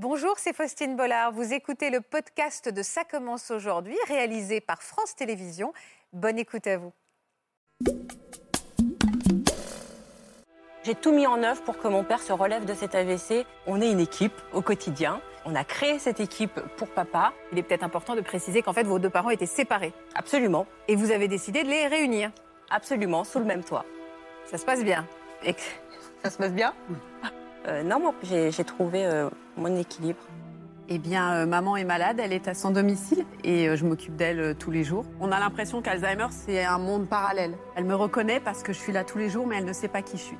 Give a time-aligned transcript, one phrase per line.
[0.00, 1.32] Bonjour, c'est Faustine Bollard.
[1.32, 5.72] Vous écoutez le podcast de Ça commence aujourd'hui, réalisé par France Télévisions.
[6.12, 6.92] Bonne écoute à vous.
[10.84, 13.44] J'ai tout mis en œuvre pour que mon père se relève de cet AVC.
[13.66, 15.20] On est une équipe au quotidien.
[15.44, 17.32] On a créé cette équipe pour papa.
[17.50, 20.94] Il est peut-être important de préciser qu'en fait vos deux parents étaient séparés Absolument, et
[20.94, 22.30] vous avez décidé de les réunir.
[22.70, 23.84] absolument, sous le même toit.
[24.44, 25.08] Ça se passe bien.
[25.42, 25.56] Et
[26.22, 26.72] ça se passe bien?
[27.66, 30.20] Euh, Non, moi, j'ai trouvé euh, mon équilibre.
[30.90, 34.16] Eh bien, euh, maman est malade, elle est à son domicile et euh, je m'occupe
[34.16, 35.04] d'elle euh, tous les jours.
[35.20, 37.52] On a l'impression qu'Alzheimer, c'est un monde parallèle.
[37.76, 39.88] Elle me reconnaît parce que je suis là tous les jours, mais elle ne sait
[39.88, 40.38] pas qui je suis.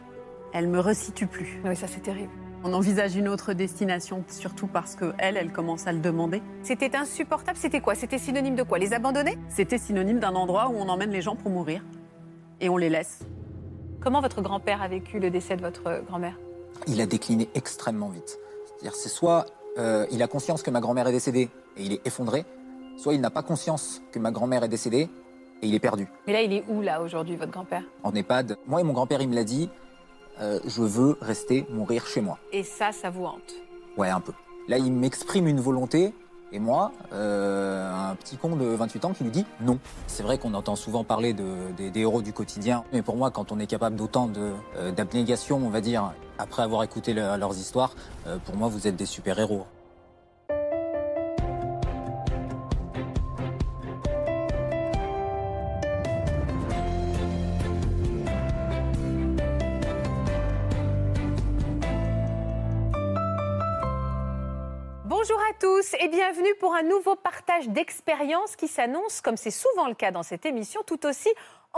[0.55, 1.61] Elle me resitue plus.
[1.67, 2.31] Oui, ça c'est terrible.
[2.65, 6.43] On envisage une autre destination, surtout parce que elle, elle commence à le demander.
[6.63, 7.59] C'était insupportable.
[7.59, 7.95] C'était quoi?
[7.95, 8.79] C'était synonyme de quoi?
[8.79, 11.85] Les abandonner C'était synonyme d'un endroit où on emmène les gens pour mourir
[12.63, 13.21] et on les laisse.
[14.01, 16.39] Comment votre grand-père a vécu le décès de votre grand-mère?
[16.87, 18.39] Il a décliné extrêmement vite.
[18.67, 19.47] C'est-à-dire, c'est soit
[19.79, 22.45] euh, il a conscience que ma grand-mère est décédée et il est effondré,
[22.97, 25.09] soit il n'a pas conscience que ma grand-mère est décédée
[25.63, 26.09] et il est perdu.
[26.27, 27.83] Mais là, il est où là aujourd'hui, votre grand-père?
[28.03, 29.69] En EHPAD, moi et mon grand-père, il me l'a dit,
[30.41, 32.39] euh, je veux rester mourir chez moi.
[32.53, 33.55] Et ça, ça vous hante?
[33.97, 34.33] Ouais, un peu.
[34.69, 36.15] Là, il m'exprime une volonté,
[36.53, 39.79] et moi, euh, un petit con de 28 ans qui lui dit non.
[40.07, 41.45] C'est vrai qu'on entend souvent parler de,
[41.77, 45.71] des, héros du quotidien, mais pour moi, quand on est capable d'autant euh, d'abnégation, on
[45.71, 47.95] va dire, après avoir écouté le- leurs histoires,
[48.27, 49.67] euh, pour moi, vous êtes des super-héros.
[66.01, 70.25] Et bienvenue pour un nouveau partage d'expériences qui s'annonce, comme c'est souvent le cas dans
[70.25, 71.29] cette émission, tout aussi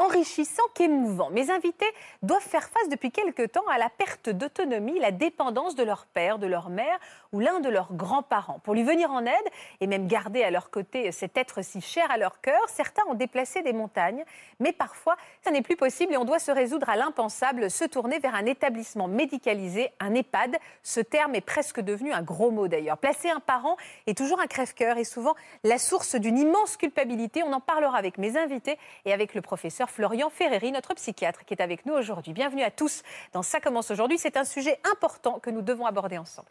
[0.00, 1.28] enrichissant qu'émouvant.
[1.30, 1.86] Mes invités
[2.22, 6.38] doivent faire face depuis quelque temps à la perte d'autonomie, la dépendance de leur père,
[6.38, 6.98] de leur mère
[7.32, 8.60] ou l'un de leurs grands-parents.
[8.64, 9.34] Pour lui venir en aide
[9.80, 13.14] et même garder à leur côté cet être si cher à leur cœur, certains ont
[13.14, 14.24] déplacé des montagnes,
[14.58, 18.18] mais parfois ça n'est plus possible et on doit se résoudre à l'impensable, se tourner
[18.20, 20.56] vers un établissement médicalisé, un EHPAD.
[20.82, 22.96] Ce terme est presque devenu un gros mot d'ailleurs.
[22.96, 23.76] Placer un parent
[24.06, 27.42] est toujours un crève-cœur et souvent la source d'une immense culpabilité.
[27.42, 31.54] On en parlera avec mes invités et avec le professeur Florian Ferreri, notre psychiatre, qui
[31.54, 32.32] est avec nous aujourd'hui.
[32.32, 33.02] Bienvenue à tous
[33.32, 34.18] dans Ça commence aujourd'hui.
[34.18, 36.48] C'est un sujet important que nous devons aborder ensemble.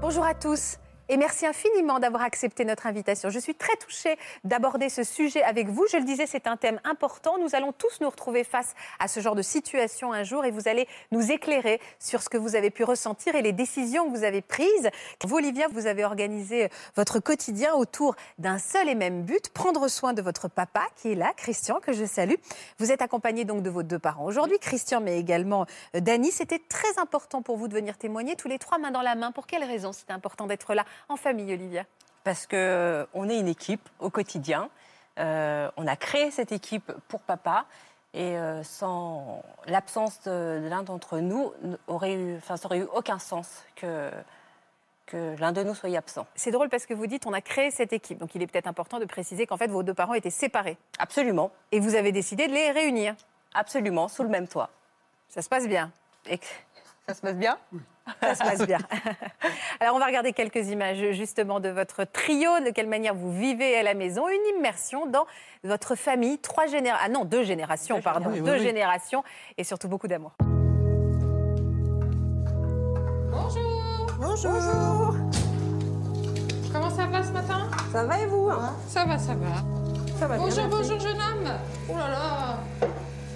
[0.00, 0.78] Bonjour à tous.
[1.12, 3.30] Et merci infiniment d'avoir accepté notre invitation.
[3.30, 5.84] Je suis très touchée d'aborder ce sujet avec vous.
[5.90, 7.36] Je le disais, c'est un thème important.
[7.36, 10.68] Nous allons tous nous retrouver face à ce genre de situation un jour et vous
[10.68, 14.22] allez nous éclairer sur ce que vous avez pu ressentir et les décisions que vous
[14.22, 14.88] avez prises.
[15.24, 20.12] Vous, Olivia, vous avez organisé votre quotidien autour d'un seul et même but, prendre soin
[20.12, 22.36] de votre papa qui est là, Christian, que je salue.
[22.78, 25.66] Vous êtes accompagné donc de vos deux parents aujourd'hui, Christian, mais également
[25.96, 26.30] euh, Dany.
[26.30, 29.32] C'était très important pour vous de venir témoigner tous les trois main dans la main.
[29.32, 31.84] Pour quelles raisons c'était important d'être là en famille, Olivia?
[32.24, 34.68] Parce que euh, on est une équipe au quotidien.
[35.18, 37.66] Euh, on a créé cette équipe pour papa.
[38.12, 41.52] Et euh, sans l'absence de, de l'un d'entre nous,
[41.86, 44.10] aurait eu, enfin, ça aurait eu aucun sens que,
[45.06, 46.26] que l'un de nous soit absent.
[46.34, 48.18] C'est drôle parce que vous dites on a créé cette équipe.
[48.18, 50.76] Donc il est peut-être important de préciser qu'en fait vos deux parents étaient séparés.
[50.98, 53.14] Absolument, Et vous avez décidé de les réunir.
[53.54, 54.70] absolument, sous le même toit.
[55.28, 55.92] Ça se passe bien.
[56.26, 56.40] Et
[57.08, 57.58] ça se passe bien
[58.22, 58.78] Ça se passe bien.
[59.80, 63.76] Alors, on va regarder quelques images justement de votre trio, de quelle manière vous vivez
[63.76, 64.28] à la maison.
[64.28, 65.26] Une immersion dans
[65.64, 67.04] votre famille, trois générations.
[67.04, 68.30] Ah non, deux générations, pardon.
[68.32, 68.44] générations.
[68.44, 68.66] deux Oui, oui, oui.
[68.66, 69.24] générations
[69.58, 70.32] et surtout beaucoup d'amour.
[74.18, 75.14] Bonjour.
[76.72, 77.68] Comment ça va ce matin?
[77.92, 78.50] Ça va et vous?
[78.88, 79.46] Ça va, ça va.
[80.18, 80.70] Ça va bien, Bonjour, merci.
[80.90, 81.52] bonjour jeune homme.
[81.88, 82.88] Oh là là.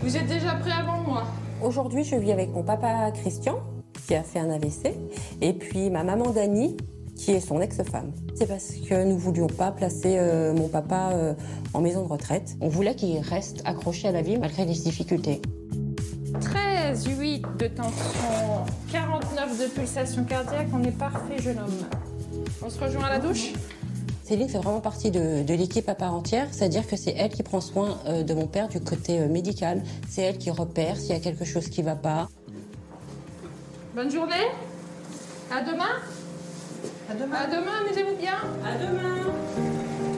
[0.03, 1.25] Vous êtes déjà prêt avant moi?
[1.65, 3.59] Aujourd'hui, je vis avec mon papa Christian,
[4.07, 4.95] qui a fait un AVC,
[5.41, 6.77] et puis ma maman Dani,
[7.17, 8.13] qui est son ex-femme.
[8.35, 11.33] C'est parce que nous voulions pas placer euh, mon papa euh,
[11.73, 12.57] en maison de retraite.
[12.61, 15.41] On voulait qu'il reste accroché à la vie malgré les difficultés.
[16.39, 20.69] 13, 8 de tension, 49 de pulsation cardiaque.
[20.75, 22.45] On est parfait, jeune homme.
[22.63, 23.53] On se rejoint à la douche?
[24.25, 27.43] Céline fait vraiment partie de, de l'équipe à part entière, c'est-à-dire que c'est elle qui
[27.43, 29.83] prend soin euh, de mon père du côté euh, médical.
[30.09, 32.29] C'est elle qui repère s'il y a quelque chose qui va pas.
[33.95, 34.47] Bonne journée.
[35.53, 35.85] À demain.
[37.11, 37.37] À demain.
[37.37, 38.39] À demain, amusez-vous bien.
[38.65, 39.31] À demain.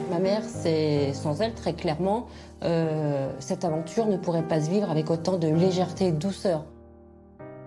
[0.09, 2.27] Ma mère, c'est sans elle, très clairement,
[2.63, 6.63] euh, cette aventure ne pourrait pas se vivre avec autant de légèreté et de douceur.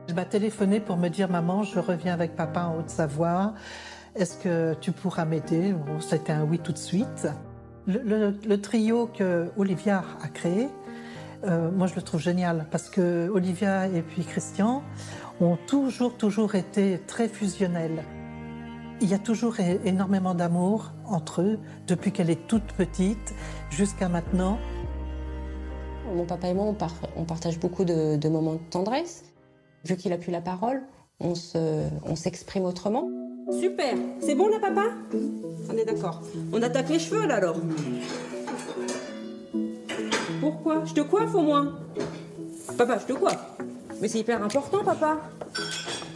[0.08, 3.52] Je m'a téléphoné pour me dire Maman, je reviens avec papa en Haute-Savoie.
[4.20, 5.74] Est-ce que tu pourras m'aider?
[5.98, 7.26] C'était un oui tout de suite.
[7.86, 10.68] Le, trio que Olivia a créé
[11.44, 14.82] euh, moi je le trouve génial parce que Olivia et puis Christian
[15.40, 18.04] ont toujours, toujours été très fusionnels.
[19.00, 23.34] Il y a toujours énormément d'amour entre eux depuis qu'elle est toute petite
[23.70, 24.58] jusqu'à maintenant.
[26.14, 26.76] Mon papa et moi, on,
[27.16, 29.24] on partage beaucoup de, moments de tendresse.
[29.86, 30.82] Vu qu'il a plus la parole,
[31.20, 33.08] on s'exprime autrement.
[33.58, 34.84] Super, c'est bon là papa?
[35.72, 36.20] On est d'accord.
[36.52, 37.56] On attaque les cheveux là alors
[40.40, 40.84] Pourquoi?
[40.86, 41.78] Je te coiffe au moins
[42.78, 43.44] Papa, je te coiffe.
[44.00, 45.18] Mais c'est hyper important papa.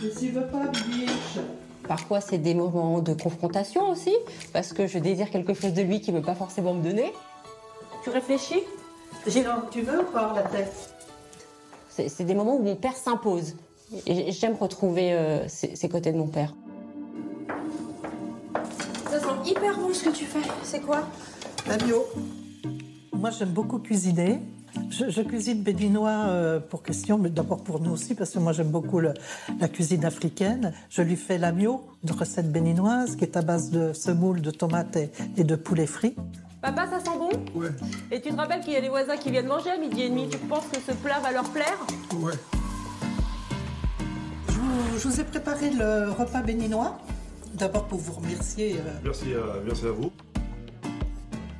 [0.03, 1.39] Mais s'il veut pas, biche.
[1.87, 4.15] Parfois, c'est des moments de confrontation aussi,
[4.55, 7.13] parce que je désire quelque chose de lui qu'il ne veut pas forcément me donner.
[8.03, 8.63] Tu réfléchis?
[9.27, 10.73] Tu veux ou pas la tête
[11.91, 13.55] C'est c'est des moments où mon père s'impose.
[14.07, 16.55] Et j'aime retrouver euh, ces, ces côtés de mon père.
[19.45, 20.41] Hyper bon ce que tu fais.
[20.63, 21.07] C'est quoi
[21.65, 22.05] Fabio.
[23.13, 24.41] Moi, j'aime beaucoup cuisiner.
[24.91, 28.53] Je, je cuisine béninois euh, pour question, mais d'abord pour nous aussi, parce que moi
[28.53, 29.15] j'aime beaucoup le-
[29.61, 30.73] la cuisine africaine.
[30.91, 34.97] Je lui fais l'amio, une recette béninoise qui est à base de semoule, de tomates
[34.97, 36.17] et, et de poulet frit.
[36.61, 37.31] Papa, ça sent bon
[37.61, 37.69] Ouais,
[38.11, 40.09] Et tu te rappelles qu'il y a des voisins qui viennent manger à midi et
[40.11, 40.29] demi.
[40.29, 41.79] Tu penses que ce plat va leur plaire
[42.21, 42.33] ouais.
[44.49, 46.99] Je vous, je vous ai préparé le repas béninois,
[47.55, 48.75] d'abord pour vous remercier.
[48.75, 50.11] euh, Merci, à, merci à vous.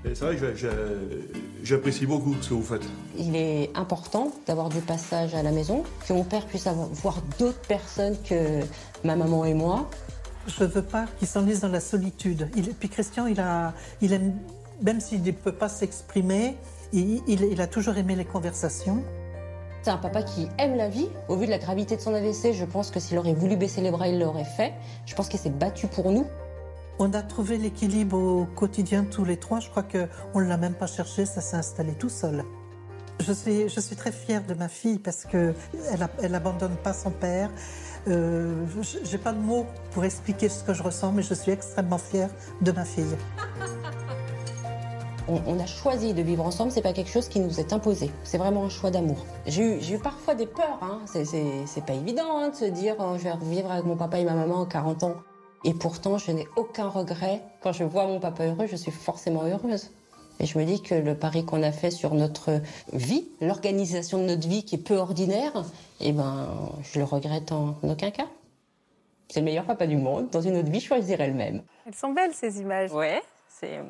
[0.05, 0.55] Et c'est vrai que
[1.63, 2.83] j'apprécie beaucoup ce que vous faites.
[3.17, 7.23] Il est important d'avoir du passage à la maison, que mon père puisse avoir, voir
[7.39, 8.61] d'autres personnes que
[9.03, 9.89] ma maman et moi.
[10.47, 12.51] Je veux pas qu'il s'enlise dans la solitude.
[12.55, 14.35] Il, puis Christian, il a, il aime,
[14.83, 16.55] même s'il ne peut pas s'exprimer,
[16.93, 19.03] il, il- il a toujours aimé les conversations.
[19.85, 21.11] C'est un papa qui aime la vie.
[21.29, 23.83] Au vu de la gravité de son AVC, je pense que s'il aurait voulu baisser
[23.83, 24.73] les bras, il l'aurait fait.
[25.05, 26.27] Je pense qu'il s'est battu pour nous.
[26.99, 29.61] On a trouvé l'équilibre au quotidien tous les trois.
[29.61, 32.45] Je crois qu'on ne l'a même pas cherché, ça s'est installé tout seul.
[33.21, 35.55] Je suis, très fière de ma fille parce qu'elle
[36.23, 37.51] elle n'abandonne pas son père.
[38.09, 41.53] Euh, je n'ai pas de mots pour expliquer ce que je ressens, mais je suis
[41.53, 42.31] extrêmement fière
[42.63, 43.17] de ma fille.
[45.27, 48.11] On, on a choisi de vivre ensemble, c'est pas quelque chose qui nous est imposé.
[48.25, 49.25] C'est vraiment un choix d'amour.
[49.47, 50.79] J'ai eu, parfois des peurs.
[50.83, 51.01] Hein.
[51.07, 54.25] C'est- pas évident hein, de se dire oh, je vais revivre avec mon papa et
[54.25, 55.15] ma maman à 40 ans.
[55.65, 57.41] Et pourtant, je n'ai aucun regret.
[57.63, 59.91] Quand je vois mon papa heureux, je suis forcément heureuse.
[60.41, 62.61] Et je me dis que le pari qu'on a fait sur notre
[62.93, 65.53] vie, l'organisation de notre vie qui est peu ordinaire,
[66.01, 66.49] eh ben,
[66.83, 68.27] je le regrette en aucun cas.
[69.29, 70.29] C'est le meilleur papa du monde.
[70.31, 71.63] Dans une autre vie, je choisirais le même.
[71.87, 72.93] Elles sont belles ces images.
[72.93, 73.81] Ouais, c'est,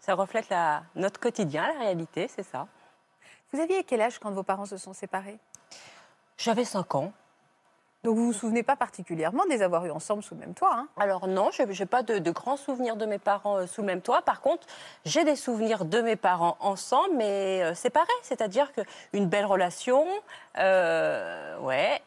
[0.00, 2.66] ça reflète la, notre quotidien, la réalité, c'est ça.
[3.52, 5.38] Vous aviez quel âge quand vos parents se sont séparés?
[6.36, 7.12] J'avais 5 ans.
[8.04, 10.72] Donc vous vous souvenez pas particulièrement de les avoir eus ensemble sous le même toit.
[10.72, 10.88] hein?
[10.98, 13.88] Alors non, je n'ai pas de, de grands souvenirs de mes parents euh, sous le
[13.88, 14.22] même toit.
[14.22, 14.66] Par contre,
[15.04, 18.06] j'ai des souvenirs de mes parents ensemble, mais euh, séparés.
[18.22, 20.06] C'est-à-dire qu'une belle relation,
[20.58, 22.00] euh, ouais.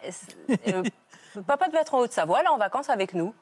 [0.69, 0.83] euh,
[1.45, 3.33] papa devait être en Haute-Savoie, là, en vacances avec nous,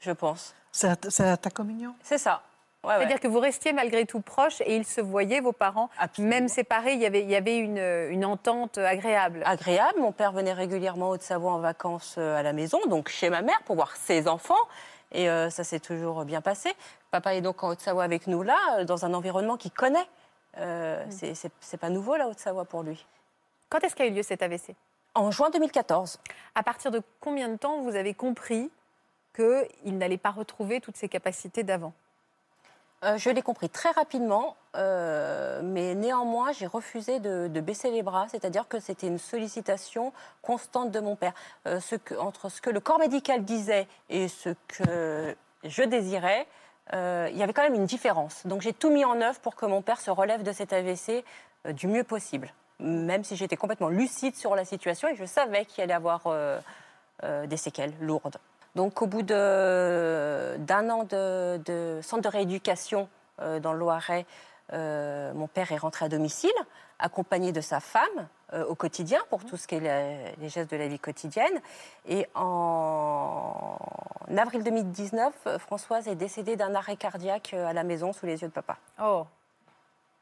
[0.00, 0.54] je pense.
[0.72, 1.94] C'est à, c'est à ta communion?
[2.02, 2.40] C'est ça.
[2.84, 2.98] Ouais, ouais.
[2.98, 6.34] C'est-à-dire que vous restiez malgré tout proches et ils se voyaient, vos parents, Absolument.
[6.34, 9.42] même séparés, il y avait, il y avait une, une entente agréable.
[9.44, 9.98] agréable.
[10.00, 13.42] Mon père venait régulièrement en Haute-Savoie en vacances euh, à la maison, donc chez ma
[13.42, 14.54] mère, pour voir ses enfants.
[15.10, 16.72] Et euh, ça s'est toujours bien passé.
[17.10, 20.06] Papa est donc en Haute-Savoie avec nous là, euh, dans un environnement qu'il connaît.
[20.58, 23.04] Euh, c'est c'est pas nouveau la Haute-Savoie pour lui.
[23.70, 24.74] Quand est-ce qu'a eu lieu cet AVC
[25.14, 26.18] En juin 2014.
[26.54, 28.70] À partir de combien de temps vous avez compris
[29.34, 31.92] qu'il n'allait pas retrouver toutes ses capacités d'avant?
[33.04, 38.26] Euh, je l'ai compris très rapidement, euh, mais néanmoins, j'ai refusé de, baisser les bras,
[38.28, 40.12] c'est-à-dire que c'était une sollicitation
[40.42, 41.32] constante de mon père.
[41.66, 41.80] Euh,
[42.18, 46.46] entre ce que le corps médical disait et ce que je désirais,
[46.92, 48.46] il y avait quand même une différence.
[48.46, 51.22] Donc j'ai tout mis en œuvre pour que mon père se relève de cet AVC
[51.68, 55.84] du mieux possible, même si j'étais complètement lucide sur la situation et je savais qu'il
[55.84, 56.22] allait avoir
[57.22, 58.38] des séquelles lourdes.
[58.78, 63.08] Donc, au bout d'un an de, de centre de rééducation
[63.40, 64.24] euh, dans le Loiret,
[64.72, 66.52] euh, mon père est rentré à domicile,
[67.00, 70.70] accompagné de sa femme euh, au quotidien pour tout ce qui est la- les gestes
[70.70, 71.60] de la vie quotidienne.
[72.06, 73.76] Et en
[74.36, 78.48] avril 2019, euh, Françoise est décédée d'un arrêt cardiaque à la maison sous les yeux
[78.48, 78.76] de papa.
[79.02, 79.26] Oh.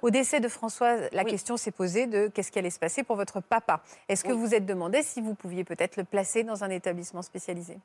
[0.00, 1.30] Au décès de Françoise, la Oui.
[1.30, 3.82] question s'est posée de qu'est-ce qui allait se passer pour votre papa.
[4.08, 4.38] Est-ce que Oui.
[4.38, 7.78] vous êtes demandé si vous pouviez peut-être le placer dans un établissement spécialisé?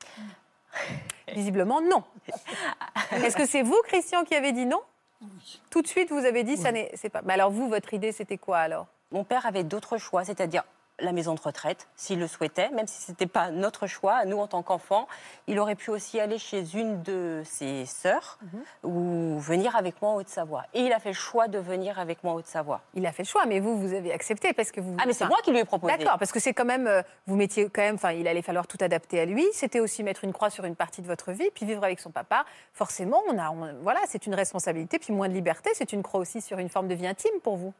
[1.34, 2.02] Visiblement, non.
[3.12, 4.80] Est-ce que c'est vous, Christian, qui avez dit non?
[5.70, 7.22] Tout de suite, vous avez dit ça n'est pas.
[7.24, 8.86] Mais alors vous, votre idée, c'était quoi alors?
[9.12, 10.64] Mon père avait d'autres choix, c'est-à-dire
[11.00, 14.38] la maison de retraite, s'il le souhaitait, même si ce n'était pas notre choix, nous
[14.38, 15.08] en tant qu'enfants.
[15.48, 18.38] Il aurait pu aussi aller chez une de ses sœurs
[18.84, 20.64] ou venir avec moi en Haute-Savoie.
[20.74, 22.82] Et il a fait le choix de venir avec moi en Haute-Savoie.
[22.94, 24.94] Il a fait le choix, mais vous, vous avez accepté parce que vous.
[25.00, 25.96] Ah, mais c'est enfin, moi qui lui ai proposé.
[25.96, 28.66] D'accord, parce que c'est quand même, euh, vous mettiez quand même, enfin, il allait falloir
[28.68, 29.44] tout adapter à lui.
[29.52, 32.10] C'était aussi mettre une croix sur une partie de votre vie, puis vivre avec son
[32.10, 32.44] papa.
[32.74, 35.70] Forcément, on a, on- voilà, c'est une responsabilité, puis moins de liberté.
[35.74, 37.72] C'est une croix aussi sur une forme de vie intime pour vous.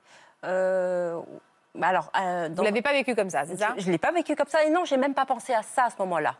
[0.44, 1.20] Euh,
[1.80, 4.12] alors, euh, Vous dans- l'avez pas vécu comme ça, c'est ça Je ne l'ai pas
[4.12, 4.64] vécu comme ça.
[4.64, 6.34] Et non, j'ai même pas pensé à ça à ce moment-là.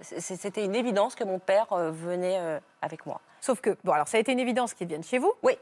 [0.00, 3.20] C'était une évidence que mon père euh, venait euh, avec moi.
[3.40, 5.32] Sauf que, bon, alors ça a été une évidence qu'il vienne chez vous.
[5.42, 5.56] Oui.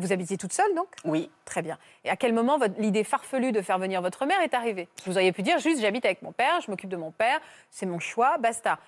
[0.00, 1.30] Vous habitiez toute seule, donc Oui.
[1.44, 1.78] Très bien.
[2.02, 4.88] Et à quel moment l'idée farfelue de faire venir votre mère est arrivée?
[5.06, 7.38] Vous auriez pu dire juste j'habite avec mon père, je m'occupe de mon père,
[7.70, 8.80] c'est mon choix, basta.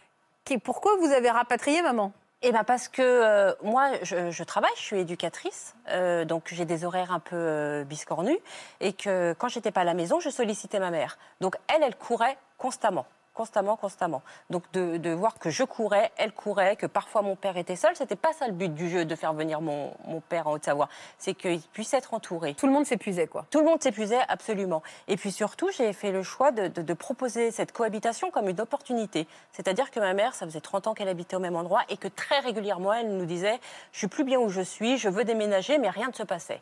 [0.64, 2.12] Pourquoi vous avez rapatrié maman?
[2.42, 6.84] Eh ben parce que euh, moi, je, travaille, je suis éducatrice, euh, donc j'ai des
[6.84, 8.38] horaires un peu euh, biscornus,
[8.80, 11.18] et que quand j'étais pas à la maison, je sollicitais ma mère.
[11.40, 13.06] Donc elle, elle courait constamment,
[13.38, 14.20] constamment, constamment.
[14.50, 17.94] Donc de, de voir que je courais, elle courait, que parfois mon père était seul,
[17.94, 20.88] c'était pas ça le but du jeu de faire venir mon, mon père en Haute-Savoie,
[21.18, 22.54] c'est qu'il puisse être entouré.
[22.54, 23.46] Tout le monde s'épuisait, quoi.
[23.50, 24.82] Tout le monde s'épuisait, absolument.
[25.06, 28.60] Et puis surtout, j'ai fait le choix de, de- de proposer cette cohabitation comme une
[28.60, 29.28] opportunité.
[29.52, 32.08] C'est-à-dire que ma mère, ça faisait 30 ans qu'elle habitait au même endroit et que
[32.08, 33.60] très régulièrement, elle nous disait
[33.92, 36.60] Je suis plus bien où je suis, je veux déménager, mais rien ne se passait.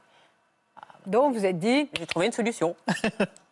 [1.07, 1.89] Donc vous êtes dit.
[1.95, 2.77] J'ai trouvé une solution.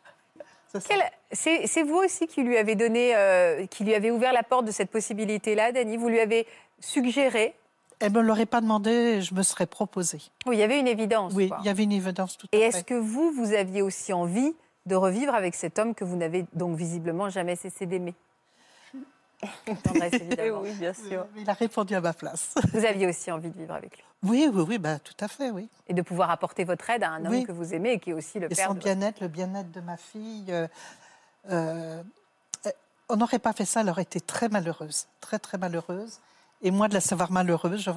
[1.32, 4.70] C'est vous aussi qui lui avez donné, euh, qui lui avez ouvert la porte de
[4.70, 6.46] cette possibilité-là, Dani Vous lui avez
[6.80, 7.54] suggéré?
[8.00, 10.20] Elle me l'aurait pas demandé, je me serais proposée.
[10.46, 11.32] Oui, il y avait une évidence.
[11.34, 11.58] Oui, quoi.
[11.60, 14.54] il y avait une évidence tout Et est-ce que vous, vous aviez aussi envie
[14.86, 18.14] de revivre avec cet homme que vous n'avez donc visiblement jamais cessé d'aimer?
[20.12, 20.60] Évidemment.
[20.62, 21.26] oui, bien sûr.
[21.36, 22.54] Il a répondu à ma place.
[22.72, 25.50] Vous aviez aussi envie de vivre avec lui Oui, oui, oui, bah, tout à fait,
[25.50, 25.68] oui.
[25.88, 27.44] et de pouvoir apporter votre aide à un homme Oui.
[27.44, 29.28] que vous aimez et qui est aussi le Et père son de votre- bien-être, le
[29.28, 30.66] bien-être de ma fille, euh,
[31.50, 32.02] euh,
[32.66, 32.70] euh,
[33.08, 36.18] on n'aurait pas fait ça, elle aurait été très malheureuse, très, très malheureuse.
[36.62, 37.90] Et moi, de la savoir malheureuse,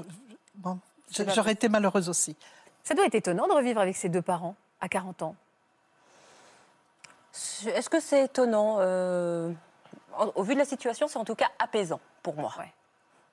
[0.55, 0.79] bon,
[1.33, 2.35] j'aurais été malheureuse aussi.
[2.83, 5.35] Ça doit être étonnant de revivre avec ses deux parents à 40 ans.
[7.67, 9.51] Est-ce que c'est étonnant Euh,
[10.35, 12.53] Au vu de la situation, c'est en tout cas apaisant pour moi.
[12.59, 12.71] Ouais.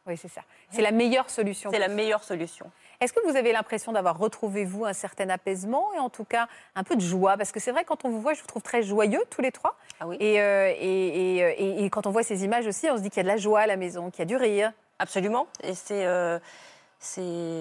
[0.07, 0.43] Oui, c'est ça.
[0.71, 1.71] C'est la meilleure solution.
[1.73, 2.71] C'est la meilleure solution.
[3.00, 6.47] Est-ce que vous avez l'impression d'avoir retrouvé, vous, un certain apaisement et en tout cas
[6.75, 7.38] un peu de joie?
[7.38, 9.50] Parce que c'est vrai, quand on vous voit, je vous trouve très joyeux tous les
[9.50, 9.76] trois.
[10.00, 12.88] Ah oui Et, euh, et, et, euh, et- et quand on voit ces images aussi,
[12.91, 14.26] on se dit qu'il y a de la joie à la maison, qu'il y a
[14.26, 14.73] du rire.
[14.99, 15.47] Absolument.
[15.62, 16.05] Et c'est.
[16.05, 16.45] euh, c'est-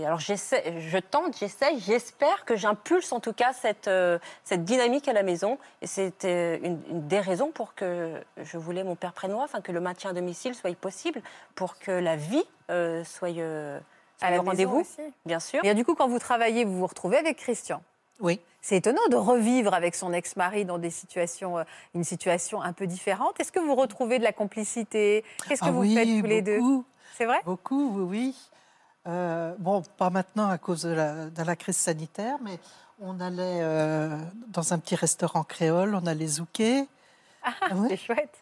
[0.06, 5.08] alors j'essaie, je tente, j'essaie, j'espère que j'impulse en tout cas cette, euh, cette dynamique
[5.08, 5.58] à la maison.
[5.82, 9.44] Et c'était une, une des raisons pour que je voulais mon père près de moi,
[9.44, 11.22] enfin que le maintien à domicile soit possible,
[11.56, 13.80] pour que la vie euh, soit, euh,
[14.18, 15.02] soit À maison rendez-vous, aussi.
[15.26, 15.64] bien sûr.
[15.64, 17.82] Et du coup, quand vous travaillez, vous vous retrouvez avec Christian.
[18.20, 18.40] Oui.
[18.62, 21.58] C'est étonnant de revivre avec son ex-mari dans des situations,
[21.94, 23.38] une situation un peu différente.
[23.40, 25.26] Est-ce que vous retrouvez de la complicité?
[25.50, 26.60] Qu'est-ce que Ah vous oui, faites tous les deux?
[26.60, 26.86] Beaucoup,
[27.18, 27.40] C'est vrai?
[27.44, 28.36] Beaucoup, oui, oui.
[29.08, 32.58] Euh, bon, pas maintenant à cause de la, de la crise sanitaire, mais
[33.02, 34.18] on allait euh,
[34.48, 36.86] dans un petit restaurant créole, on allait zouker.
[37.44, 37.90] Ah, ouais.
[37.90, 38.38] C'est chouette.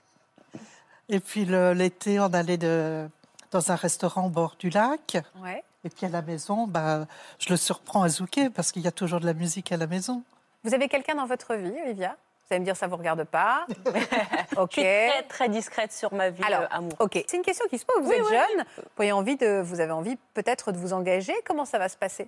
[1.10, 3.10] Et puis l'été, on allait de,
[3.50, 5.18] dans un restaurant au bord du lac.
[5.41, 5.63] Ouais.
[5.84, 7.08] Et puis à la maison, bah,
[7.39, 9.88] je le surprends à zouker parce qu'il y a toujours de la musique à la
[9.88, 10.24] maison.
[10.63, 12.15] Vous avez quelqu'un dans votre vie, Olivia?
[12.51, 13.65] Allez me dire ça vous regarde pas.
[14.58, 14.72] ok.
[14.75, 16.93] Je suis très très discrète sur ma vie Alors, euh, amour.
[17.00, 18.03] Ok, c'est une question qui se pose.
[18.03, 18.65] Vous Oui, êtes oui, jeune,
[18.96, 21.34] vous avez envie de, vous avez envie peut-être de vous engager.
[21.46, 22.27] Comment ça va se passer?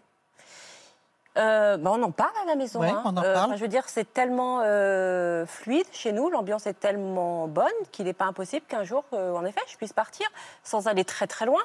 [1.35, 2.79] Euh, bah, on en parle à la maison.
[2.81, 3.01] Ouais, hein.
[3.05, 3.55] on en Euh, parle.
[3.55, 8.13] je veux dire, c'est tellement euh, fluide chez nous, l'ambiance est tellement bonne qu'il n'est
[8.13, 10.27] pas impossible qu'un jour, euh, en effet, je puisse partir
[10.63, 11.61] sans aller très très loin.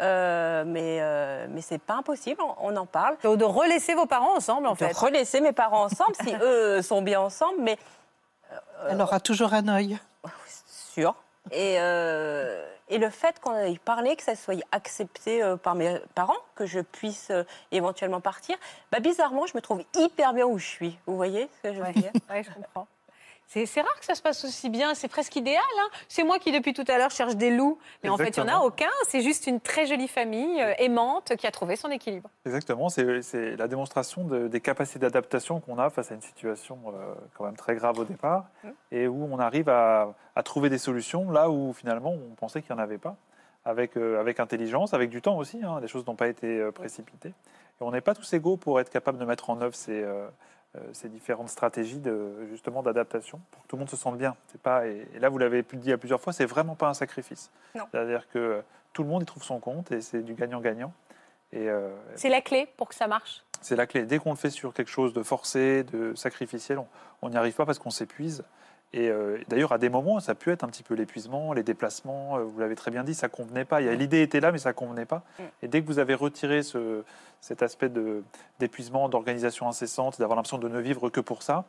[0.00, 3.16] Euh, mais euh, mais c'est pas impossible, on, on en parle.
[3.24, 4.96] De de relaisser vos parents ensemble, en de fait.
[4.96, 7.76] relaisser mes parents ensemble, si eux sont bien ensemble, mais
[8.88, 9.98] Elle aura toujours un œil.
[10.66, 11.14] sûr.
[11.50, 15.98] Et, euh, et le fait qu'on ait parlé, que ça soit accepté euh, par mes
[16.14, 18.56] parents, que je puisse euh, éventuellement partir,
[18.92, 20.98] bah, bizarrement, je me trouve hyper bien où je suis.
[21.06, 21.92] Vous voyez ce que je veux Ouais.
[21.92, 22.12] dire?
[22.28, 22.86] Ouais, je comprends.
[23.50, 25.62] C'est rare que ça se passe aussi bien, c'est presque idéal.
[25.80, 25.88] hein.
[26.06, 27.78] C'est moi qui, depuis tout à l'heure, cherche des loups.
[28.04, 28.90] Mais en fait, il n'y en a aucun.
[29.06, 32.28] C'est juste une très jolie famille euh, aimante qui a trouvé son équilibre.
[32.44, 37.14] Exactement, c'est la démonstration de- des capacités d'adaptation qu'on a face à une situation euh,
[37.38, 38.44] quand même très grave au départ
[38.92, 42.74] et où on arrive à, à trouver des solutions là où finalement on pensait qu'il
[42.74, 43.16] n'y en avait pas,
[43.64, 47.30] avec, euh, avec intelligence, avec du temps aussi, hein, les choses n'ont pas été précipitées.
[47.30, 50.04] Et on n'est pas tous égaux pour être capable de mettre en œuvre ces,
[50.92, 54.36] ces différentes stratégies de, justement d'adaptation pour que tout le monde se sente bien.
[54.48, 56.94] C'est pas, et, et là, vous l'avez dit à plusieurs fois, c'est vraiment pas un
[56.94, 57.50] sacrifice.
[57.74, 60.92] C'est-à-dire que tout le monde y trouve son compte et c'est du gagnant-gagnant.
[61.52, 63.44] Et, euh, C'est la clé pour que ça marche?
[63.60, 64.04] c'est la clé.
[64.04, 66.78] Dès qu'on le fait sur quelque chose de forcé, de sacrificiel,
[67.22, 68.44] on n'y arrive pas parce qu'on s'épuise.
[68.94, 71.62] Et euh, d'ailleurs, à des moments, ça a pu être un petit peu l'épuisement, les
[71.62, 72.38] déplacements.
[72.38, 73.76] euh, vous l'avez très bien dit, ça convenait pas.
[73.76, 75.22] A- L'idée était là, mais ça convenait pas.
[75.38, 75.42] Mm.
[75.62, 77.04] Et dès que vous avez retiré ce,
[77.42, 77.90] cet aspect
[78.58, 81.64] d'épuisement, d'organisation incessante, d'avoir l'impression de ne vivre que pour ça,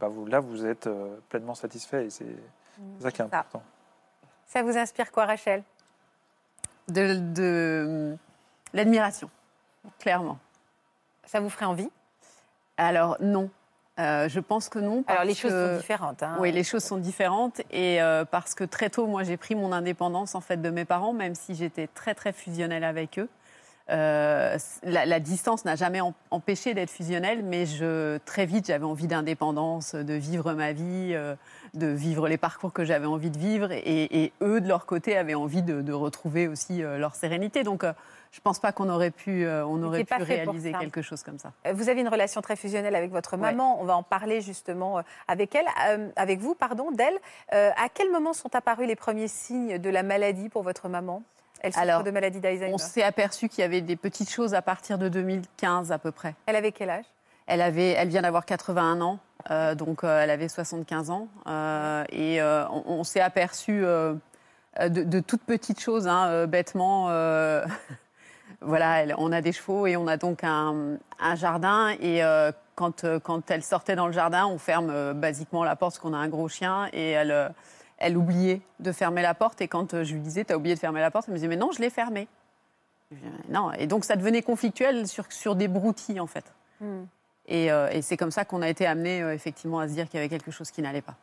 [0.00, 2.06] bah vous, là, vous êtes euh, pleinement satisfait.
[2.06, 2.24] Et c'est
[2.96, 3.62] c'est ça qui est important.
[4.46, 5.62] Ça vous inspire quoi, Rachel?
[6.88, 8.16] De, de
[8.72, 9.28] l'admiration,
[9.98, 10.38] clairement.
[11.26, 11.90] Ça vous ferait envie?
[12.78, 13.50] Alors non,
[14.00, 15.04] Euh, je pense que non.
[15.06, 16.22] Alors, les choses que- sont différentes.
[16.22, 16.36] hein.
[16.40, 19.70] Oui, les choses sont différentes et euh, parce que très tôt, moi, j'ai pris mon
[19.70, 23.28] indépendance en fait de mes parents, même si j'étais très très fusionnelle avec eux.
[23.90, 28.84] Euh, la, la distance n'a jamais em- empêché d'être fusionnelle, mais je, très vite, j'avais
[28.84, 31.34] envie d'indépendance, de vivre ma vie, euh,
[31.74, 35.16] de vivre les parcours que j'avais envie de vivre, et, et eux, de leur côté,
[35.16, 37.64] avaient envie de, de retrouver aussi euh, leur sérénité.
[37.64, 37.84] Donc,
[38.30, 41.52] je pense pas qu'on aurait pu, on aurait pas pu réaliser quelque chose comme ça.
[41.70, 43.78] Vous avez une relation très fusionnelle avec votre maman.
[43.78, 45.66] On va en parler justement avec elle,
[46.16, 47.18] avec vous, pardon, d'elle.
[47.50, 51.22] À quel moment sont apparus les premiers signes de la maladie pour votre maman?
[51.62, 52.72] Elle souffre Alors, de maladie d'Alzheimer.
[52.74, 56.10] On s'est aperçu qu'il y avait des petites choses à partir de 2015 à peu
[56.12, 56.34] près.
[56.46, 57.04] Elle avait quel âge?
[57.46, 59.18] Elle, avait, elle vient d'avoir 81 ans,
[59.50, 61.28] euh, donc euh, elle avait 75 ans.
[61.46, 64.18] euh, et on, on s'est aperçu de,
[64.80, 67.06] de toutes petites choses, hein, bêtement.
[68.60, 71.90] voilà, elle- on a des chevaux et on a donc un, un jardin.
[72.00, 72.22] Et
[72.74, 76.18] quand, quand elle sortait dans le jardin, on ferme basiquement la porte parce qu'on a
[76.18, 76.88] un gros chien.
[76.92, 77.52] Et elle,
[78.02, 79.60] elle oubliait de fermer la porte.
[79.60, 81.48] Et quand euh, je lui disais, t'as oublié de fermer la porte, elle me disait,
[81.48, 82.28] mais non, je l'ai fermée.
[83.48, 83.72] Non.
[83.72, 86.44] Et donc ça devenait conflictuel sur, sur des broutilles, en fait.
[86.80, 87.04] Hmm.
[87.46, 90.16] Et, euh, et c'est comme ça qu'on a été amené effectivement à se dire qu'il
[90.16, 91.16] y avait quelque chose qui n'allait pas.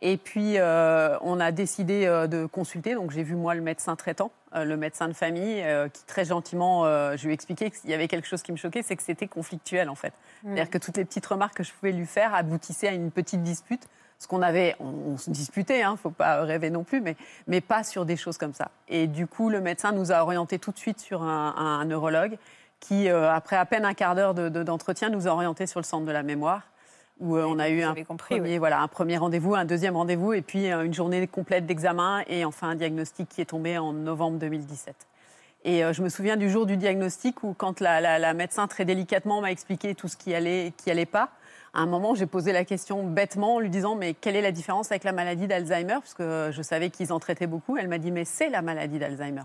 [0.00, 2.94] Et puis euh, on a décidé euh, de consulter.
[2.94, 6.24] Donc j'ai vu moi le médecin traitant, euh, le médecin de famille, euh, qui très
[6.24, 8.96] gentiment, euh, je lui ai expliqué qu'il y avait quelque chose qui me choquait, c'est
[8.96, 10.14] que c'était conflictuel en fait.
[10.42, 13.42] C'est-à-dire que toutes les petites remarques que je pouvais lui faire aboutissaient à une petite
[13.42, 13.86] dispute.
[14.18, 17.60] Ce qu'on avait, on, on se disputait, hein, faut pas rêver non plus, mais, mais
[17.60, 18.70] pas sur des choses comme ça.
[18.88, 22.38] Et du coup, le médecin nous a orientés tout de suite sur un, un neurologue
[22.80, 25.80] qui, euh, après à peine un quart d'heure de- de- d'entretien, nous a orientés sur
[25.80, 26.62] le centre de la mémoire,
[27.20, 30.32] où euh, on a eu un compris, premier, voilà, un premier rendez-vous, un deuxième rendez-vous,
[30.32, 33.92] et puis euh, une journée complète d'examen, et enfin un diagnostic qui est tombé en
[33.92, 34.94] novembre 2017.
[35.64, 38.66] Et euh, je me souviens du jour du diagnostic où, quand la, la- la médecin
[38.66, 41.30] très délicatement m'a expliqué tout ce qui allait, qui allait pas,
[41.76, 44.50] à un moment, j'ai posé la question bêtement en lui disant mais quelle est la
[44.50, 45.92] différence avec la maladie d'Alzheimer?
[46.00, 47.76] Parce que euh, je savais qu'ils en traitaient beaucoup.
[47.76, 49.42] Elle m'a dit mais c'est la maladie d'Alzheimer.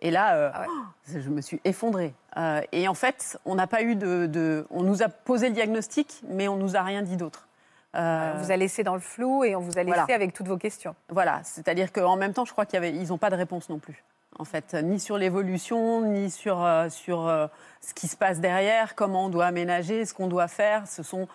[0.00, 0.72] Et là, euh, oh,
[1.18, 2.14] je me suis effondrée.
[2.36, 5.54] Euh, et en fait, on n'a pas eu de, de- On nous a posé le
[5.54, 7.48] diagnostic, mais on nous a rien dit d'autre.
[7.96, 10.14] Euh, On vous a laissé dans le flou et on vous a laissé Voilà.
[10.14, 10.94] avec toutes vos questions.
[11.08, 14.04] voilà, c'est-à-dire qu'en même temps, je crois qu'ils n'ont pas de réponse non plus.
[14.38, 17.48] En fait, ni sur l'évolution, ni sur, sur
[17.80, 20.86] ce qui se passe derrière, comment on doit aménager, ce qu'on doit faire.
[20.86, 21.26] Ce sont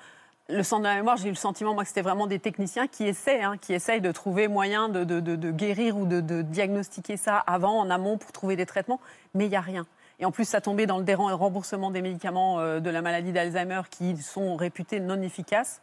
[0.49, 1.17] le centre de la mémoire.
[1.17, 4.01] J'ai eu le sentiment, moi, que c'était vraiment des techniciens qui essaient, hein, qui essayent
[4.01, 8.17] de trouver moyen de, de- de- de guérir ou de, diagnostiquer ça avant, en amont,
[8.17, 8.99] pour trouver des traitements.
[9.33, 9.85] Mais il n'y a rien.
[10.19, 13.31] Et en plus, ça tombait dans le déran- remboursement des médicaments euh, de la maladie
[13.31, 15.81] d'Alzheimer qui sont réputés non efficaces.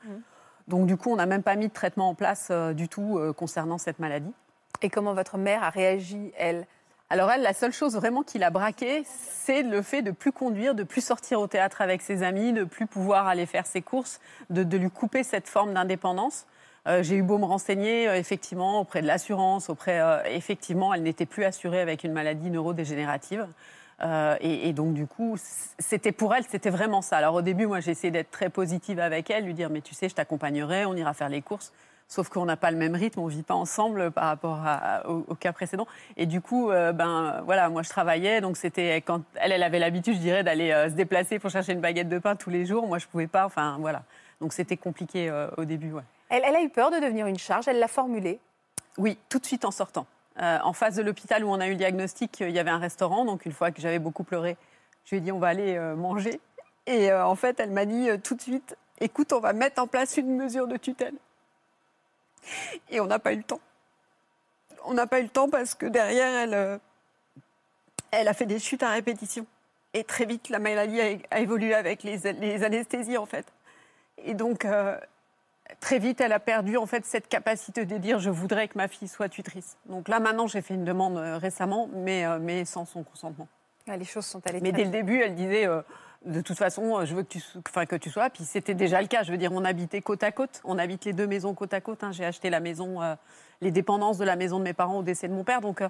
[0.68, 3.18] Donc, du coup, on n'a même pas mis de traitement en place euh, du tout
[3.18, 4.33] euh, concernant cette maladie.
[4.83, 6.66] Et comment votre mère a réagi, elle?
[7.12, 10.77] Alors elle, la seule chose vraiment qui l'a braquée, c'est le fait de plus conduire,
[10.77, 14.20] de plus sortir au théâtre avec ses amis, de plus pouvoir aller faire ses courses,
[14.49, 16.46] de, lui couper cette forme d'indépendance.
[16.87, 21.03] Euh, J'ai eu beau me renseigner, euh, effectivement, auprès de l'assurance, auprès, euh, effectivement, elle
[21.03, 23.46] n'était plus assurée avec une maladie neurodégénérative.
[24.40, 25.37] Et, et donc, du coup,
[25.79, 27.18] c'était pour elle, c'était vraiment ça.
[27.18, 29.94] Alors, au début, moi, j'ai essayé d'être très positive avec elle, lui dire, mais tu
[29.94, 31.70] sais, je t'accompagnerai, on ira faire les courses.
[32.12, 35.25] Sauf qu'on n'a pas le même rythme, on vit pas ensemble par rapport à- au,
[35.29, 35.87] au cas précédent.
[36.16, 39.79] Et du coup, euh, ben voilà, moi je travaillais, donc c'était quand elle, elle avait
[39.79, 42.66] l'habitude, je dirais, d'aller euh, se déplacer pour chercher une baguette de pain tous les
[42.66, 42.85] jours.
[42.88, 43.46] Moi, je pouvais pas.
[43.46, 44.03] Enfin, voilà.
[44.40, 45.92] Donc c'était compliqué euh, au début.
[45.92, 46.03] Ouais.
[46.31, 48.40] elle, elle a eu peur de devenir une charge, elle l'a formulé.
[48.99, 50.05] Oui, tout de suite en sortant.
[50.37, 53.25] En face de l'hôpital où on a eu le diagnostic, il y avait un restaurant.
[53.25, 54.57] Donc une fois que j'avais beaucoup pleuré,
[55.05, 56.40] je lui ai dit on va aller manger.
[56.87, 60.16] Et en fait, elle m'a dit tout de suite écoute, on va mettre en place
[60.16, 61.12] une mesure de tutelle.
[62.90, 63.61] Et on n'a pas eu le temps.
[64.85, 66.79] On n'a pas eu le temps parce que derrière, elle, euh,
[68.11, 69.46] elle a fait des chutes à répétition.
[69.92, 71.00] Et très vite, la maladie
[71.31, 73.46] a, évolué avec les, les anesthésies, en fait.
[74.24, 74.96] Et donc, euh,
[75.81, 78.88] très vite, elle a perdu en fait cette capacité de dire je voudrais que ma
[78.88, 79.76] fille soit tutrice.
[79.87, 83.48] Donc là, maintenant, j'ai fait une demande euh, récemment, mais, mais sans son consentement.
[83.88, 85.83] Ah, les choses sont allées Mais dès le début, elle disait euh,
[86.24, 87.28] de toute façon, euh, je veux que
[87.96, 88.30] tu, sois.
[88.30, 89.22] Puis c'était déjà le cas.
[89.22, 90.61] Je veux dire, on habitait côte à côte.
[90.64, 92.04] On habite les deux maisons côte à côte.
[92.04, 92.12] hein.
[92.12, 93.14] J'ai acheté la maison, euh,
[93.61, 95.62] les dépendances de la maison de mes parents au décès de mon père.
[95.62, 95.88] Donc euh,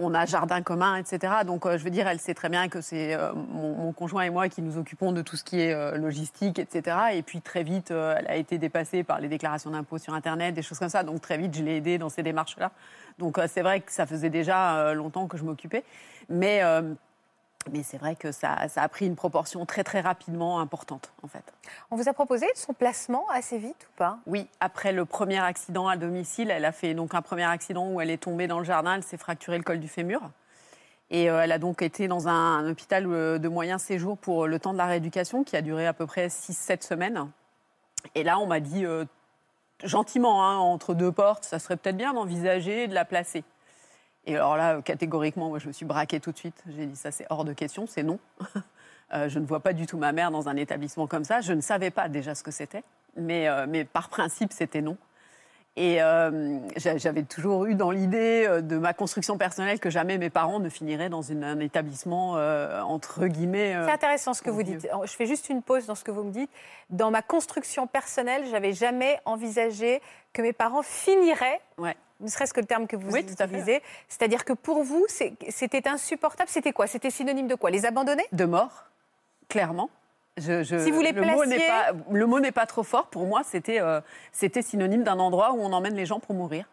[0.00, 1.44] on a jardin commun, etc.
[1.44, 4.48] Donc, je veux dire, elle sait très bien que c'est mon, mon conjoint et moi
[4.48, 6.96] qui nous occupons de tout ce qui est logistique, etc.
[7.14, 10.62] Et puis, très vite, elle a été dépassée par les déclarations d'impôts sur Internet, des
[10.62, 11.02] choses comme ça.
[11.02, 12.70] Donc, très vite, je l'ai aidée dans ces démarches-là.
[13.18, 15.82] Donc, c'est vrai que ça faisait déjà longtemps que je m'occupais.
[16.28, 16.62] Mais,
[17.72, 21.28] mais c'est vrai que ça, ça a pris une proportion très, très rapidement importante, en
[21.28, 21.44] fait.
[21.90, 24.18] On vous a proposé son placement assez vite ou pas?
[24.26, 28.00] Oui, après le premier accident à domicile, elle a fait donc un premier accident où
[28.00, 30.20] elle est tombée dans le jardin, elle s'est fracturé le col du fémur.
[31.10, 34.46] Et euh, elle a donc été dans un, un hôpital euh, de moyen séjour pour
[34.46, 37.30] le temps de la rééducation qui a duré à peu près 6-7 semaines.
[38.14, 39.04] Et là, on m'a dit euh,
[39.84, 43.44] gentiment, hein, entre deux portes, ça serait peut-être bien d'envisager de la placer.
[44.26, 46.62] Et alors là, euh, catégoriquement, moi, je me suis braquée tout de suite.
[46.76, 48.18] J'ai dit, ça, c'est hors de question, c'est non.
[49.14, 51.40] Euh, je ne vois pas du tout ma mère dans un établissement comme ça.
[51.40, 52.82] Je ne savais pas déjà ce que c'était,
[53.16, 54.96] mais, euh, mais par principe, c'était non.
[55.76, 60.28] Et euh, j'a- j'avais toujours eu dans l'idée de ma construction personnelle que jamais mes
[60.28, 63.76] parents ne finiraient dans une- un établissement, euh, entre guillemets.
[63.76, 64.88] euh, C'est intéressant ce que vous dites.
[65.04, 66.50] Je fais juste une pause dans ce que vous me dites.
[66.90, 71.94] Dans ma construction personnelle, j'avais jamais envisagé que mes parents finiraient, Ouais.
[72.20, 73.82] Ne serait-ce que le terme que vous Oui, utilisez.
[74.08, 76.48] C'est-à-dire que pour vous, c'était insupportable.
[76.50, 76.86] C'était quoi?
[76.86, 77.70] C'était synonyme de quoi?
[77.70, 78.84] Les abandonner de mort,
[79.48, 79.90] clairement.
[80.38, 82.82] Je, je- Si vous les le mot n'est placiez- pas, le mot n'est pas trop
[82.82, 83.06] fort.
[83.06, 84.00] Pour moi, c'était euh,
[84.32, 86.66] c'était synonyme d'un endroit où on emmène les gens pour mourir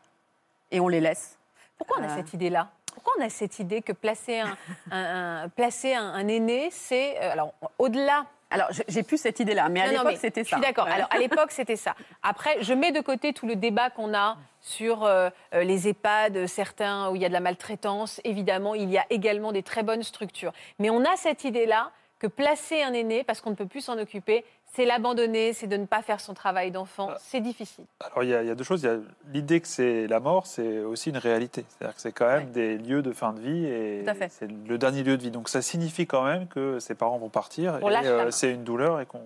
[0.72, 1.38] et on les laisse.
[1.78, 2.16] Pourquoi on a Euh.
[2.18, 2.70] cette idée-là?
[2.94, 4.58] Pourquoi on a cette idée que placer un,
[4.92, 9.68] un- un- placer un, un aîné, c'est euh, alors au-delà Alors, j'ai- plus cette idée-là,
[9.68, 10.58] mais à l'époque, c'était Je ça.
[10.58, 10.88] suis d'accord.
[10.88, 11.96] Alors, à l'époque, c'était ça.
[12.22, 16.46] Après, je mets de côté tout le débat qu'on a sur euh, euh, les EHPAD,
[16.48, 18.22] certains où il y a de la maltraitance.
[18.24, 20.54] Évidemment, il y a également des très bonnes structures.
[20.80, 23.98] Mais on a cette idée-là que placer un aîné, parce qu'on ne peut plus s'en
[23.98, 27.10] occuper, c'est l'abandonner, c'est de ne pas faire son travail d'enfant.
[27.12, 27.18] Ah.
[27.20, 27.86] C'est difficile.
[28.02, 28.82] Alors il y, a, il y a deux choses.
[28.82, 28.98] Il y a
[29.32, 31.64] l'idée que c'est la mort, c'est aussi une réalité.
[31.70, 32.52] C'est-à-dire que c'est quand même Ouais.
[32.52, 35.32] des lieux de fin de vie et c'est le dernier lieu de vie.
[35.32, 38.64] Donc ça signifie quand même que ses parents vont partir On et euh, c'est une
[38.64, 39.22] douleur et qu'on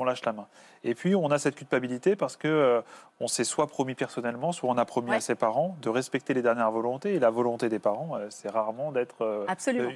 [0.00, 0.46] qu'on lâche la main.
[0.82, 2.80] Et puis on a cette culpabilité parce que euh,
[3.20, 5.16] on s'est soit promis personnellement, soit on a promis Ouais.
[5.16, 7.14] à ses parents de respecter les dernières volontés.
[7.16, 9.44] Et la volonté des parents, euh, c'est rarement d'être euh,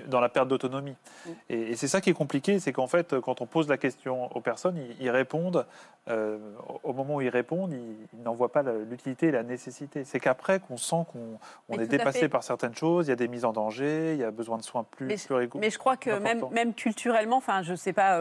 [0.08, 0.94] dans la perte d'autonomie.
[1.24, 1.30] Mm.
[1.48, 4.30] Et, et c'est ça qui est compliqué, c'est qu'en fait, quand on pose la question
[4.36, 5.64] aux personnes, ils, ils répondent.
[6.82, 10.04] au moment où ils répondent, ils, ils n'en voient pas l'utilité et la nécessité.
[10.04, 11.38] C'est qu'après qu'on sent qu'on
[11.70, 14.24] on est dépassé par certaines choses, il y a des mises en danger, il y
[14.24, 15.60] a besoin de soins plus, Mais, plus rigoureux.
[15.62, 18.20] mais je crois que même, même culturellement, enfin, je ne sais pas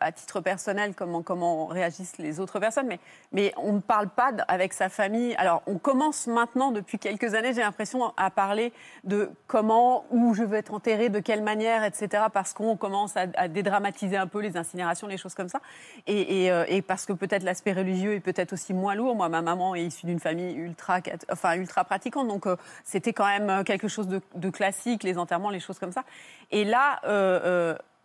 [0.00, 2.88] à titre personnel comment, comment réagissent les autres personnes,
[3.32, 5.34] mais, on ne parle pas avec sa famille.
[5.36, 8.72] Alors, on commence maintenant, depuis quelques années, j'ai l'impression, à parler
[9.04, 13.48] de comment, où je veux être enterré, de quelle manière, etc., parce qu'on commence à,
[13.48, 15.60] dédramatiser un peu les incinérations, les choses comme ça.
[16.08, 19.14] Euh, et parce que peut-être l'aspect religieux est peut-être aussi moins lourd.
[19.14, 21.00] Moi, ma maman est issue d'une famille ultra,
[21.30, 25.50] enfin, ultra pratiquante, donc euh, c'était quand même euh, quelque chose de, classique, les enterrements,
[25.50, 26.04] les choses comme ça.
[26.50, 27.00] Et là,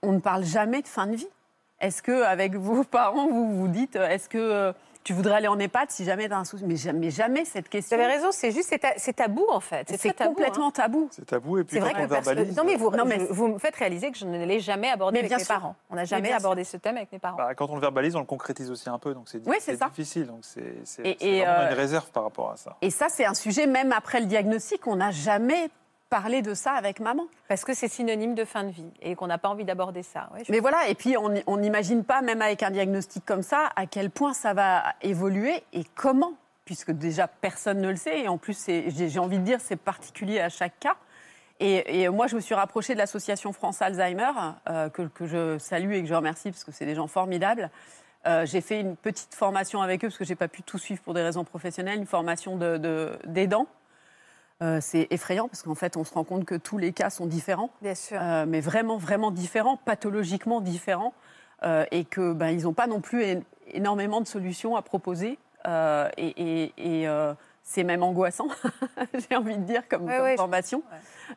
[0.02, 1.28] on ne parle jamais de fin de vie.
[1.82, 5.48] Est-ce que avec vos parents, vous vous dites, euh, est-ce que euh, tu voudrais aller
[5.48, 6.65] en EHPAD si jamais tu as un souci?
[6.68, 7.98] Mais jamais, jamais cette Vous question.
[7.98, 9.88] avez raison, c'est juste, c'est ta- c'est tabou en fait.
[9.89, 10.34] C'est très tabou, hein.
[10.36, 11.08] complètement tabou.
[11.12, 12.56] C'est tabou et puis vrai que on perso- verbalise.
[12.58, 14.89] Non, mais vous, Non, mais- je- vous me faites réaliser que je ne l'ai jamais
[14.89, 15.56] abordé Mais avec bien mes sûr.
[15.56, 15.76] parents.
[15.89, 17.38] On n'a Mais jamais abordé ce thème avec mes parents.
[17.38, 19.78] bah, quand on le verbalise, on le concrétise aussi un peu, donc c'est Oui, c'est
[19.78, 19.88] ça.
[19.88, 20.28] difficile.
[20.28, 22.76] Donc c'est vraiment euh, une réserve par rapport à ça.
[22.82, 25.70] Et ça, c'est un sujet, même après le diagnostic, on n'a jamais
[26.10, 27.26] parlé de ça avec maman.
[27.48, 30.30] Parce que c'est synonyme de fin de vie et qu'on n'a pas envie d'aborder ça.
[30.34, 33.86] Ouais, Mais voilà, et puis on n'imagine pas, même avec un diagnostic comme ça, à
[33.86, 36.34] quel point ça va évoluer et comment,
[36.65, 39.76] puisque déjà personne ne le sait, et en plus, j'ai j'ai envie de dire, c'est
[39.76, 40.95] particulier à chaque cas.
[41.62, 44.32] Et, et moi, je me suis rapprochée de l'association France Alzheimer,
[44.69, 47.69] euh, que, que je salue et que je remercie, parce que c'est des gens formidables.
[48.28, 50.78] Euh, j'ai fait une petite formation avec eux, parce que je n'ai pas pu tout
[50.78, 53.67] suivre pour des raisons professionnelles, une formation de- d'aidants.
[54.62, 57.26] Euh, c'est effrayant, parce qu'en fait, on se rend compte que tous les cas sont
[57.26, 57.69] différents.
[57.82, 58.19] Bien sûr.
[58.22, 61.13] Euh, mais vraiment, vraiment différents, pathologiquement différents,
[61.63, 63.24] euh, et que ben, n'ont pas non plus
[63.72, 65.38] énormément de solutions à proposer.
[66.17, 67.08] et et- et,
[67.62, 68.48] c'est même angoissant,
[69.30, 70.82] j'ai envie de dire, comme, Ouais, comme ouais, je- formation.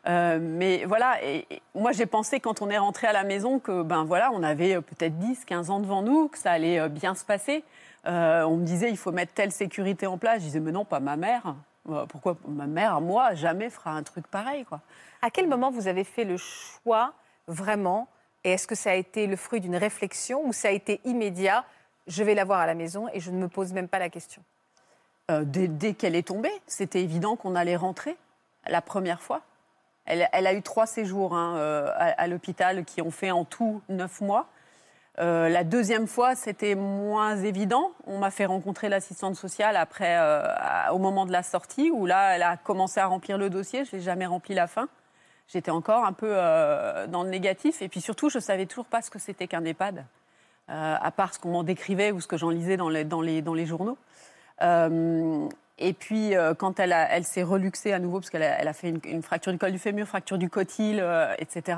[0.09, 4.05] Mais voilà, et, moi j'ai pensé quand on est rentré à la maison que ben
[4.05, 7.63] voilà, on avait peut-être 10, 15 ans devant nous, que ça allait bien se passer.
[8.07, 10.39] On me disait il faut mettre telle sécurité en place.
[10.41, 11.55] Je disais mais non, pas ma mère.
[11.89, 14.81] Euh, Pourquoi ma mère, moi, jamais fera un truc pareil quoi.
[15.21, 17.13] À quel moment vous avez fait le choix
[17.49, 18.09] vraiment
[18.45, 21.65] Et est-ce que ça a été le fruit d'une réflexion ou ça a été immédiat
[22.07, 24.09] Je vais la voir à la maison et je ne me pose même pas la
[24.09, 24.43] question?
[25.31, 28.17] Euh, dès, dès qu'elle est tombée, c'était évident qu'on allait rentrer
[28.67, 29.41] la première fois.
[30.05, 33.45] Elle, elle a eu trois séjours hein, euh, à, à l'hôpital qui ont fait en
[33.45, 34.49] tout neuf mois.
[35.19, 37.93] Euh, la deuxième fois, c'était moins évident.
[38.07, 40.47] On m'a fait rencontrer l'assistante sociale après, euh,
[40.93, 43.85] au moment de la sortie, où là, elle a commencé à remplir le dossier.
[43.85, 44.89] Je n'ai jamais rempli la fin.
[45.49, 47.83] J'étais encore un peu euh, dans le négatif.
[47.83, 50.05] Et puis surtout, je ne savais toujours pas ce que c'était qu'un EHPAD,
[50.69, 53.43] à part ce qu'on m'en décrivait ou ce que j'en lisais dans les, dans les,
[53.43, 53.99] dans les journaux.
[55.79, 59.53] Et puis, quand elle, elle s'est reluxée à nouveau, parce qu'elle a, fait une, fracture
[59.53, 61.05] du col du fémur, fracture du cotyle,
[61.37, 61.77] etc.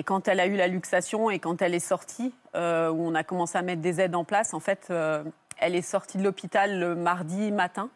[0.00, 3.14] Et quand elle a eu la luxation et quand elle est sortie, euh, où on
[3.14, 5.22] a commencé à mettre des aides en place, en fait, euh,
[5.58, 7.90] elle est sortie de l'hôpital le mardi matin.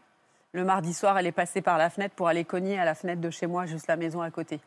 [0.53, 3.23] Le mardi soir, elle est passée par la fenêtre pour aller cogner à la fenêtre
[3.23, 4.61] de chez moi, juste la maison à côté.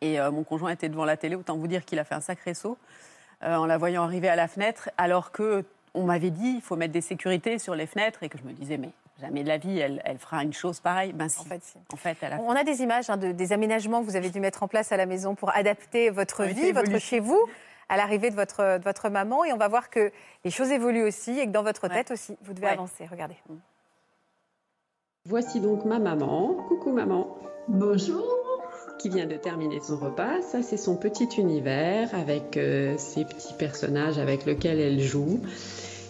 [0.00, 2.20] Et euh, mon conjoint était devant la télé, autant vous dire qu'il a fait un
[2.20, 2.76] sacré saut
[3.42, 6.92] en la voyant arriver à la fenêtre, alors que on m'avait dit il faut mettre
[6.92, 9.78] des sécurités sur les fenêtres et que je me disais mais jamais de la vie
[9.78, 11.12] elle, elle fera une chose pareille.
[11.12, 11.40] Ben si.
[11.40, 11.78] En fait, si.
[11.92, 14.30] En fait, elle a On a des images hein, de- des aménagements que vous avez
[14.30, 17.38] dû mettre en place à la maison pour adapter votre Oui, vie, votre chez vous,
[17.88, 19.44] à l'arrivée de votre, de votre maman.
[19.44, 20.10] Et on va voir que
[20.44, 21.94] les choses évoluent aussi et que dans votre Ouais.
[21.94, 22.72] tête aussi, vous devez Ouais.
[22.72, 23.06] avancer.
[23.10, 23.36] Regardez.
[25.24, 26.54] Voici donc ma maman.
[26.68, 27.36] Coucou maman.
[27.68, 28.24] Bonjour.
[28.98, 30.40] Qui vient de terminer son repas.
[30.42, 35.40] Ça, c'est son petit univers avec euh, ses petits personnages avec lesquels elle joue.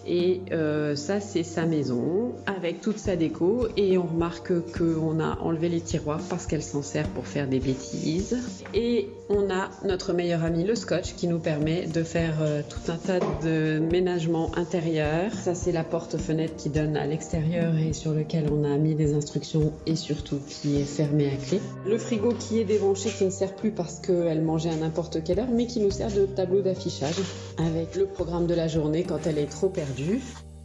[0.07, 3.67] Et euh, ça, c'est sa maison avec toute sa déco.
[3.77, 7.59] Et on remarque qu'on a enlevé les tiroirs parce qu'elle s'en sert pour faire des
[7.59, 8.39] bêtises.
[8.75, 12.93] Et on a notre meilleur ami, le scotch, qui nous permet de faire euh, tout
[12.93, 15.33] un tas de ménagements intérieurs.
[15.33, 19.15] Ça, c'est la porte-fenêtre qui donne à l'extérieur et sur lequel on a mis des
[19.15, 21.61] instructions et surtout qui est fermé à clé.
[21.85, 25.41] Le frigo qui est débranché, qui ne sert plus parce qu'elle mangeait à n'importe quelle
[25.41, 27.17] heure, mais qui nous sert de tableau d'affichage
[27.59, 29.96] avec le programme de la journée quand elle est trop perdue.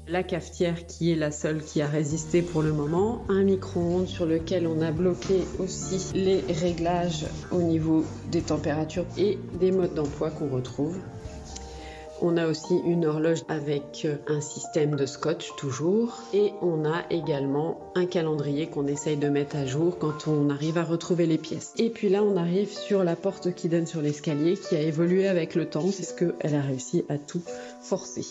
[0.08, 3.24] La cafetière qui est la seule qui a résisté pour le moment.
[3.30, 9.38] Un micro-ondes sur lequel on a bloqué aussi les réglages au niveau des températures et
[9.60, 10.98] des modes d'emploi qu'on retrouve.
[12.24, 17.04] On a aussi une horloge avec euh, un système de scotch toujours et on a
[17.10, 21.40] également un calendrier qu'on essaye de mettre à jour quand on arrive à retrouver les
[21.40, 21.74] pièces.
[21.78, 25.28] Et puis là on arrive sur la porte qui donne sur l'escalier qui a évolué
[25.28, 27.42] avec le temps c'est a réussi à tout
[27.82, 28.26] forcer.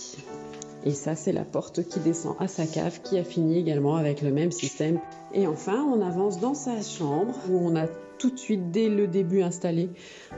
[0.85, 4.23] Et ça, c'est la porte qui descend à sa cave, qui a fini également avec
[4.23, 4.99] le même système.
[5.35, 7.87] Et enfin, on avance dans sa chambre, où on a
[8.19, 9.91] tout de suite, dès le début, installé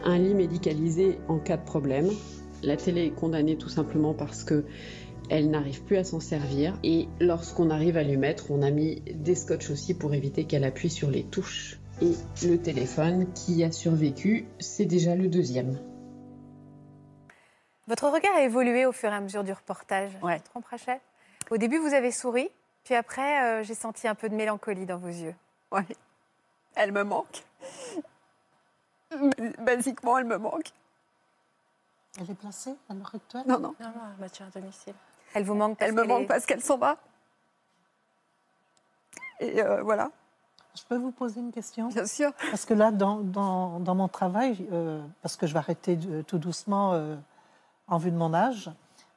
[0.05, 2.09] un lit médicalisé en cas de problème.
[2.63, 4.65] La télé est condamnée tout simplement parce que
[5.29, 6.79] elle n'arrive plus à s'en servir.
[6.85, 10.65] Et lorsqu'on arrive à lui mettre, on a mis des scotch aussi pour éviter qu'elle
[10.65, 11.81] appuie sur les touches.
[12.01, 12.13] Et
[12.47, 15.79] le téléphone qui a survécu, c'est déjà le deuxième.
[17.89, 20.13] Votre regard a évolué au fur et à mesure du reportage.
[20.23, 20.37] Ouais.
[20.37, 21.01] Je me trompe, Rachel?
[21.51, 22.51] Au début, vous avez souri,
[22.85, 25.35] puis après, euh, j'ai senti un peu de mélancolie dans vos yeux.
[25.73, 25.87] Ouais.
[26.75, 27.45] Elle me manque.
[29.59, 30.71] Basiquement, elle me manque.
[32.21, 33.75] Elle est placée à l'heure actuelle Non, non.
[33.81, 34.95] Non, non, elle à domicile.
[35.35, 36.97] Elle vous manque parce Elle me manque est- parce qu'elle s'en va.
[39.41, 40.11] Et euh, voilà,
[40.75, 41.89] Je peux vous poser une question?
[41.89, 42.33] Bien sûr.
[42.51, 46.23] Parce que là, dans, dans, dans mon travail, euh, parce que je vais arrêter de-
[46.23, 47.17] tout doucement euh,
[47.93, 48.71] en vue de mon âge,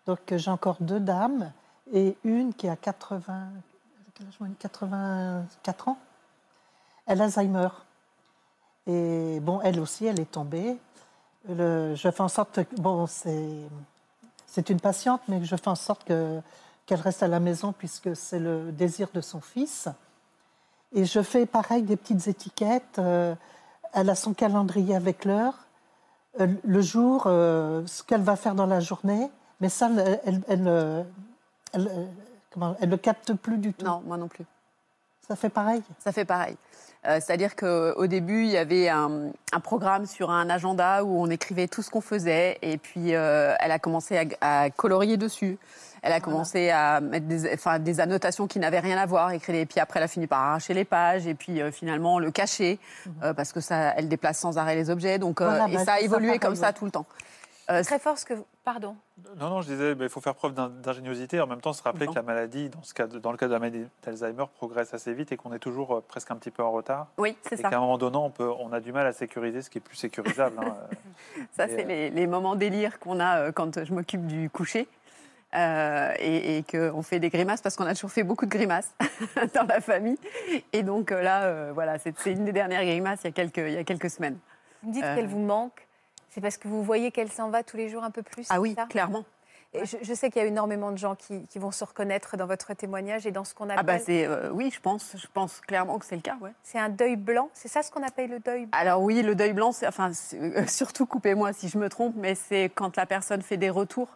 [0.06, 1.52] donc j'ai encore deux dames
[1.94, 3.50] et une qui a 80,
[4.14, 5.98] quel âge, moi, 84 ans.
[7.06, 7.70] Elle a Alzheimer.
[8.88, 10.78] Et bon, elle aussi, elle est tombée.
[11.48, 16.42] Je fais en sorte que, bon, c'est, une patiente, mais je fais en sorte que,
[16.86, 19.88] qu'elle reste à la maison puisque c'est le désir de son fils.
[20.94, 23.00] Et je fais pareil des petites étiquettes.
[23.00, 23.36] euh,
[23.94, 25.65] elle a son calendrier avec l'heure,
[26.38, 29.30] le jour, euh, ce qu'elle va faire dans la journée.
[29.62, 31.04] Mais ça, elle, elle, elle, euh,
[31.76, 33.86] euh, elle ne capte plus du tout.
[33.86, 34.46] Non, moi non plus.
[35.28, 35.82] Ça fait pareil?
[36.00, 36.58] Ça fait pareil.
[37.08, 41.30] Euh, C'est-à-dire qu'au début, il y avait un, un programme sur un agenda où on
[41.30, 42.58] écrivait tout ce qu'on faisait.
[42.62, 45.58] Et puis, euh, elle a commencé à, à colorier dessus.
[46.02, 49.56] Elle a commencé à mettre des, enfin, des annotations qui n'avaient rien à voir, écrire.
[49.56, 52.30] Et puis après, elle a fini par arracher les pages et puis euh, finalement le
[52.30, 52.78] cacher
[53.24, 55.18] euh, parce que ça, elle déplace sans arrêt les objets.
[55.18, 57.08] Donc, Voilà, et bah, ça a ça, évolué comme ça tout le temps.
[57.70, 58.46] Euh, Très fort ce que vous...
[58.64, 58.96] Pardon.
[59.38, 61.40] Non, non, je disais, il faut faire preuve d'in- d'ingéniosité.
[61.42, 62.12] En même temps, se rappeler Non.
[62.12, 64.94] que la maladie, dans, ce cas de- dans le cas de la maladie d'Alzheimer, progresse
[64.94, 67.08] assez vite et qu'on est toujours euh, presque un petit peu en retard.
[67.18, 67.70] oui, c'est Et ça.
[67.70, 69.82] qu'à un moment donné, on, peut, on a du mal à sécuriser ce qui est
[69.82, 70.58] plus sécurisable.
[70.60, 70.76] hein.
[71.58, 74.88] Ça, Et, c'est euh, les, les moments délire qu'on a quand je m'occupe du coucher.
[75.54, 78.94] Euh, et, et qu'on fait des grimaces parce qu'on a toujours fait beaucoup de grimaces
[79.56, 80.18] dans la famille.
[80.74, 83.72] Et donc là, euh, voilà, c'est une des dernières grimaces il y a quelques, il
[83.72, 84.38] y a quelques semaines.
[84.84, 85.16] Vous me dites Euh.
[85.16, 85.88] qu'elle vous manque.
[86.36, 88.60] C'est parce que vous voyez qu'elle s'en va tous les jours un peu plus Ah
[88.60, 88.88] oui, ça?
[88.88, 89.24] clairement.
[89.74, 92.36] Et je, je sais qu'il y a énormément de gens qui, qui vont se reconnaître
[92.36, 93.80] dans votre témoignage et dans ce qu'on appelle.
[93.80, 96.52] Ah bah c'est euh, oui, je pense, je pense clairement que c'est le cas, ouais.
[96.62, 98.78] C'est un deuil blanc, c'est ça ce qu'on appelle le deuil blanc?
[98.78, 102.36] Alors oui, le deuil blanc, c'est enfin euh, surtout coupez-moi si je me trompe, mais
[102.36, 104.10] c'est quand la personne fait des retours.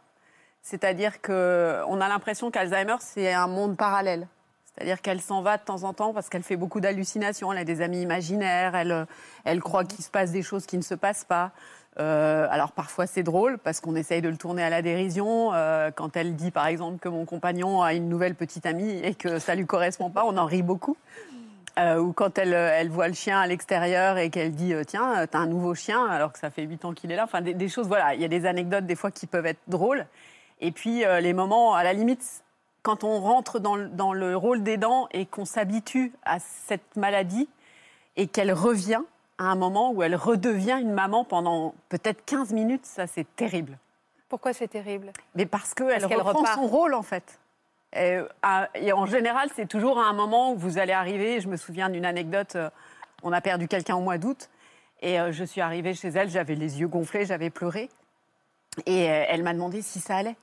[0.62, 4.28] C'est-à-dire que on a l'impression qu'Alzheimer c'est un monde parallèle.
[4.76, 7.64] C'est-à-dire qu'elle s'en va de temps en temps parce qu'elle fait beaucoup d'hallucinations, elle a
[7.66, 9.06] des amis imaginaires, elle, euh,
[9.44, 11.52] elle croit qu'il se passe des choses qui ne se passent pas.
[12.00, 15.54] Euh, alors parfois c'est drôle parce qu'on essaye de le tourner à la dérision.
[15.54, 19.16] Euh, quand elle dit par exemple que mon compagnon a une nouvelle petite amie et
[19.16, 20.96] que ça lui correspond pas, on en rit beaucoup.
[21.78, 25.40] Euh, ou quand elle, elle voit le chien à l'extérieur et qu'elle dit tiens t'as
[25.40, 27.26] un nouveau chien alors que ça fait huit ans qu'il est là.
[27.26, 30.06] Enfin des, choses voilà, il y a des anecdotes des fois qui peuvent être drôles.
[30.62, 32.44] Et puis les moments à la limite
[32.82, 34.64] quand on rentre dans, le- dans le rôle
[35.12, 37.50] et qu'on s'habitue à cette maladie
[38.16, 39.02] et qu'elle revient
[39.40, 43.80] à un moment où elle redevient une maman pendant peut-être 15 minutes, ça c'est terrible.
[44.28, 45.12] Pourquoi c'est terrible?
[45.34, 46.56] Mais parce qu'elle qu'elle reprend repart.
[46.56, 47.40] son rôle en fait.
[47.96, 51.40] Et, à- et en général, c'est toujours à un moment où vous allez arriver.
[51.42, 52.56] Je me souviens d'une anecdote.
[52.56, 52.70] euh,
[53.24, 54.50] On a perdu quelqu'un au mois d'août
[55.02, 56.30] et euh, je suis arrivée chez elle.
[56.30, 57.90] J'avais les yeux gonflés, j'avais pleuré.
[58.86, 60.36] Et euh, elle m'a demandé si ça allait.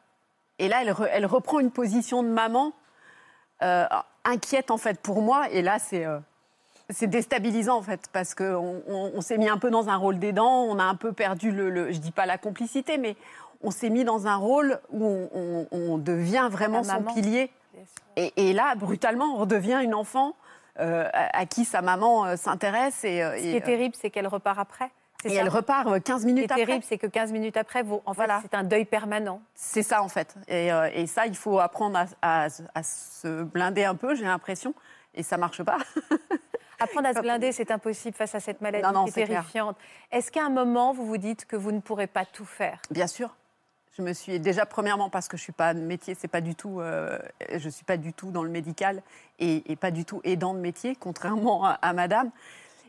[0.59, 2.73] Et là, elle, re- elle reprend une position de maman
[3.63, 3.85] euh,
[4.25, 5.49] inquiète en fait pour moi.
[5.51, 6.19] Et là, c'est euh,
[6.91, 10.19] c'est déstabilisant en fait parce qu'on on, on s'est mis un peu dans un rôle
[10.19, 10.63] d'aidant.
[10.65, 13.17] On a un peu perdu le, le- je dis pas la complicité, mais
[13.63, 17.51] on s'est mis dans un rôle où on, on- on devient vraiment son pilier.
[18.17, 20.35] Et, et là, brutalement, on redevient une enfant
[20.79, 23.03] euh, à, à qui sa maman euh, s'intéresse.
[23.05, 24.91] Et, euh, Ce qui est terrible, c'est qu'elle repart après.
[25.25, 26.67] Et ça elle repart euh, 15 Ce qui minutes est après.
[26.67, 28.41] terrible, c'est que 15 minutes après, vous, en fait, Voilà.
[28.43, 29.41] c'est un deuil permanent.
[29.55, 30.35] C'est ça en fait.
[30.49, 34.73] Et, et ça, il faut apprendre à, à- à se blinder un peu, j'ai l'impression.
[35.15, 35.79] Et ça marche pas.
[36.81, 39.77] Apprendre à se blinder, c'est impossible face à cette maladie Non, non, qui est terrifiante.
[40.11, 42.81] Est-ce qu'à un moment, vous vous dites que vous ne pourrez pas tout faire?
[42.91, 43.35] Bien sûr.
[43.97, 46.55] Je me suis déjà premièrement parce que je suis pas de métier, c'est pas du
[46.55, 47.19] tout, euh,
[47.57, 49.01] je suis pas du tout dans le médical
[49.39, 52.31] et, et pas du tout aidant de métier, contrairement à, à Madame,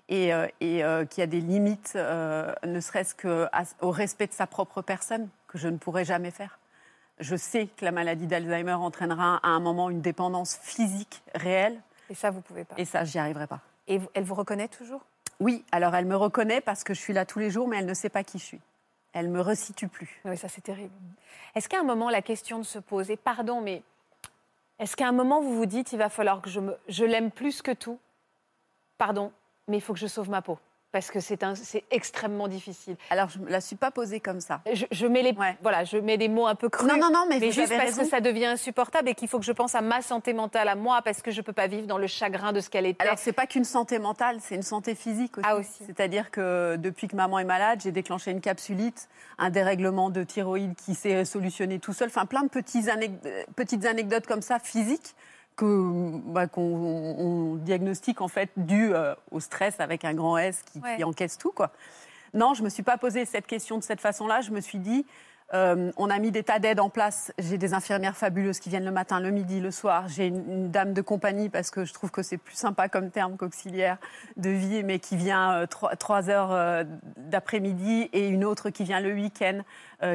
[0.10, 4.34] et, euh, et euh, qu'il y a des limites, euh, ne serait-ce qu'au respect de
[4.34, 6.60] sa propre personne, que je ne pourrais jamais faire.
[7.20, 12.16] Je sais que la maladie d'Alzheimer entraînera à un moment une dépendance physique réelle, Et
[12.16, 12.76] ça, vous pouvez pas.
[12.78, 13.62] et ça, j'y arriverai pas.
[13.88, 15.02] Et elle vous reconnaît toujours?
[15.40, 17.86] Oui, alors elle me reconnaît parce que je suis là tous les jours, mais elle
[17.86, 18.62] ne sait pas qui je suis.
[19.14, 20.22] Elle me resitue plus.
[20.26, 20.94] Oui, ça c'est terrible.
[21.56, 23.84] Est-ce qu'à un moment, la question de se poser, pardon, mais
[24.80, 27.32] est-ce qu'à un moment, vous vous dites, il va falloir que je, me, je l'aime
[27.32, 28.00] plus que tout?
[28.98, 29.32] Pardon,
[29.68, 30.60] mais il faut que je sauve ma peau.
[30.98, 32.96] Parce que c'est, un, c'est extrêmement difficile.
[33.12, 34.62] Alors, je ne me la suis pas posée comme ça.
[34.74, 35.56] Je, je mets les, Ouais.
[35.62, 36.88] voilà, je mets des mots un peu crus.
[36.92, 38.02] Non, non, non, mais, mais vous juste avez parce raison.
[38.02, 40.74] que ça devient insupportable et qu'il faut que je pense à ma santé mentale, à
[40.74, 43.04] moi, parce que je ne peux pas vivre dans le chagrin de ce qu'elle était.
[43.04, 45.48] Alors, c'est pas qu'une santé mentale, c'est une santé physique aussi.
[45.48, 45.84] Ah, aussi.
[45.86, 49.08] C'est-à-dire que depuis que maman est malade, j'ai déclenché une capsulite,
[49.38, 52.08] un dérèglement de thyroïde qui s'est solutionné tout seul.
[52.08, 55.14] Enfin, plein de petits euh, petites anecdotes comme ça, physiques,
[55.66, 60.80] bah, qu'on on diagnostique en fait dû euh, au stress avec un grand S qui,
[60.80, 60.98] Ouais.
[60.98, 61.52] qui encaisse tout.
[61.52, 61.72] Quoi.
[62.34, 64.42] Non, je me suis pas posé cette question de cette façon-là.
[64.42, 65.06] Je me suis dit,
[65.54, 67.32] euh, on a mis des tas d'aides en place.
[67.40, 70.08] J'ai des infirmières fabuleuses qui viennent le matin, le midi, le soir.
[70.10, 73.10] J'ai une, une dame de compagnie parce que je trouve que c'est plus sympa comme
[73.12, 73.98] terme qu'auxiliaire
[74.36, 76.84] de vie, mais qui vient euh, trois, trois heures euh,
[77.16, 79.62] d'après-midi et une autre qui vient le week-end,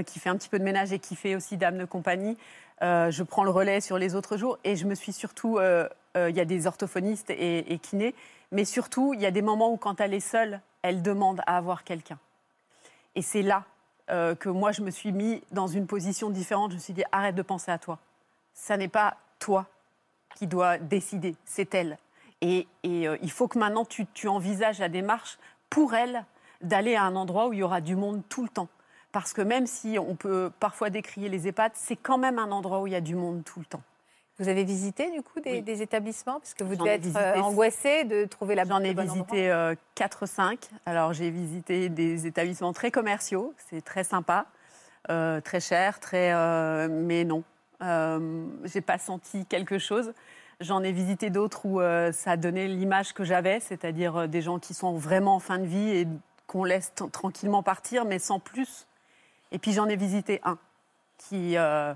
[0.06, 2.36] qui fait un petit peu de ménage et qui fait aussi dame de compagnie.
[2.82, 5.88] Euh, je prends le relais sur les autres jours et je me suis surtout, euh,
[6.16, 8.14] euh, il y a des orthophonistes et, kinés,
[8.50, 11.56] mais surtout il y a des moments où quand elle est seule, elle demande à
[11.56, 12.18] avoir quelqu'un.
[13.14, 13.64] Et c'est là
[14.08, 16.72] que moi, je me suis mis dans une position différente.
[16.72, 17.98] Je me suis dit, arrête de penser à toi.
[18.52, 19.64] Ça n'est pas toi
[20.34, 21.96] qui dois décider, c'est elle.
[22.42, 25.38] Et, il faut que maintenant, tu envisages la démarche
[25.70, 26.26] pour elle
[26.60, 28.68] d'aller à un endroit où il y aura du monde tout le temps.
[29.12, 32.80] Parce que même si on peut parfois décrier les EHPAD, c'est quand même un endroit
[32.80, 33.82] où il y a du monde tout le temps.
[34.38, 35.62] Vous avez visité du coup des, Oui.
[35.62, 36.40] des établissements?
[36.40, 37.22] Parce que vous devez être visité.
[37.22, 40.58] euh, angoissé de trouver la J'en ai bon visité 4-5.
[40.86, 44.46] Alors j'ai visité des établissements très commerciaux, c'est très sympa,
[45.10, 47.44] euh, très cher, très, euh, mais non,
[47.82, 50.14] euh, j'ai pas senti quelque chose.
[50.60, 54.58] J'en ai visité d'autres où euh, ça donné l'image que j'avais, c'est-à-dire euh, des gens
[54.58, 56.08] qui sont vraiment en fin de vie et
[56.46, 58.86] qu'on laisse tranquillement partir, mais sans plus.
[59.52, 60.58] Et puis j'en ai visité un
[61.18, 61.94] qui, euh,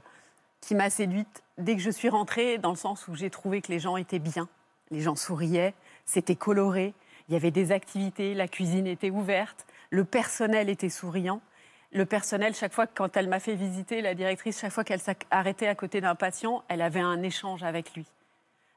[0.61, 3.73] qui m'a séduite dès que je suis rentrée, dans le sens où j'ai trouvé que
[3.73, 4.49] les gens étaient bien,
[4.91, 6.95] les gens souriaient, c'était coloré,
[7.29, 11.41] il y avait des activités, la cuisine était ouverte, le personnel était souriant.
[11.93, 15.67] Le personnel, chaque fois, quand elle m'a fait visiter, la directrice, chaque fois qu'elle s'arrêtait
[15.67, 18.07] à côté d'un patient, elle avait un échange avec lui.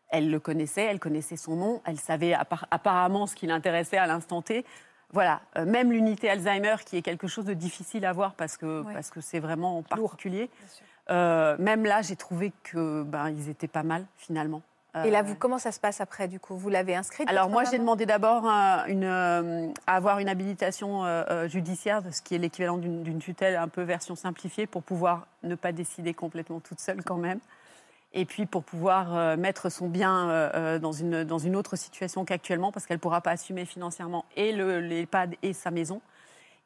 [0.09, 4.07] Elle le connaissait, elle connaissait son nom, elle savait appar- apparemment ce qui l'intéressait à
[4.07, 4.63] l'instant T.
[5.11, 8.81] Voilà, Euh, même l'unité Alzheimer, qui est quelque chose de difficile à voir parce que
[8.83, 8.93] Ouais.
[8.93, 10.49] parce que c'est vraiment particulier.
[11.09, 14.61] Euh, même là, j'ai trouvé que ben, ils étaient pas mal finalement.
[15.05, 16.55] Et là, Euh, vous, comment ça se passe après, du coup?
[16.57, 21.23] Vous l'avez inscrite alors moi, j'ai demandé d'abord euh, euh, à avoir une habilitation euh,
[21.29, 25.53] euh, judiciaire, ce qui est l'équivalent d'une tutelle un peu version simplifiée, pour pouvoir ne
[25.55, 27.39] pas décider complètement toute seule quand même.
[28.13, 31.75] Et puis pour pouvoir euh, mettre son bien euh, euh, dans, une, dans une autre
[31.75, 36.01] situation qu'actuellement, parce qu'elle ne pourra pas assumer financièrement et le- l'EHPAD et sa maison.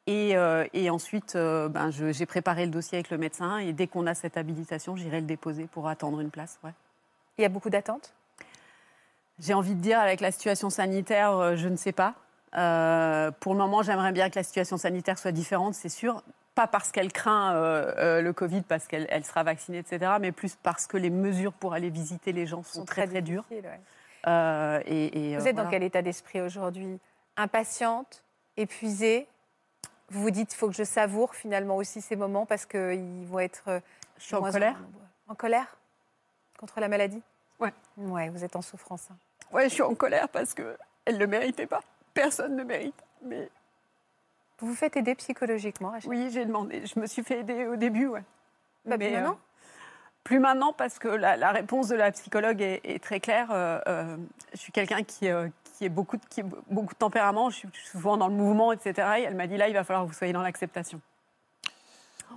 [0.06, 3.86] Et, euh, et ensuite, euh, ben, j'ai préparé le dossier avec le médecin, et dès
[3.86, 6.58] qu'on a cette habilitation, j'irai le déposer pour attendre une place.
[6.62, 6.72] ouais.
[7.38, 8.12] Il y a beaucoup d'attentes?
[9.38, 12.14] J'ai envie de dire, avec la situation sanitaire, euh, je ne sais pas.
[13.40, 16.22] Pour le moment, j'aimerais bien que la situation sanitaire soit différente, c'est sûr.
[16.54, 20.30] Pas parce qu'elle craint euh, euh, le Covid, parce qu'elle elle sera vaccinée, etc., mais
[20.30, 23.44] plus parce que les mesures pour aller visiter les gens sont, très, très dures.
[23.50, 23.62] ouais.
[24.26, 26.98] Euh, et, et, Vous êtes dans quel état d'esprit aujourd'hui?
[27.36, 28.22] Impatiente
[28.56, 29.26] Épuisée?
[30.10, 33.40] Vous vous dites, il faut que je savoure finalement aussi ces moments parce qu'ils vont
[33.40, 33.80] être.
[34.18, 34.76] Je suis en colère.
[35.28, 35.76] En colère?
[36.58, 37.20] Contre la maladie?
[37.58, 37.72] Ouais.
[37.96, 39.08] Ouais, vous êtes en souffrance.
[39.10, 39.16] hein.
[39.52, 40.76] Ouais, je suis en colère parce qu'elle
[41.08, 41.80] ne le méritait pas.
[42.12, 42.94] Personne ne mérite.
[43.22, 43.48] Mais
[44.64, 46.08] Vous vous faites aider psychologiquement Rachel?
[46.08, 46.86] Oui, j'ai demandé.
[46.86, 48.22] Je me suis fait aider au début, ouais.
[48.88, 49.38] Pas plus Mais, euh, maintenant?
[50.24, 53.48] Plus maintenant parce que la, la réponse de la psychologue est, est très claire.
[53.50, 54.16] Euh, euh,
[54.54, 55.28] je suis quelqu'un qui,
[55.64, 58.72] qui, est beaucoup de, qui a beaucoup de tempérament, je suis souvent dans le mouvement,
[58.72, 59.06] etc.
[59.18, 60.98] Et elle m'a dit là, il va falloir que vous soyez dans l'acceptation.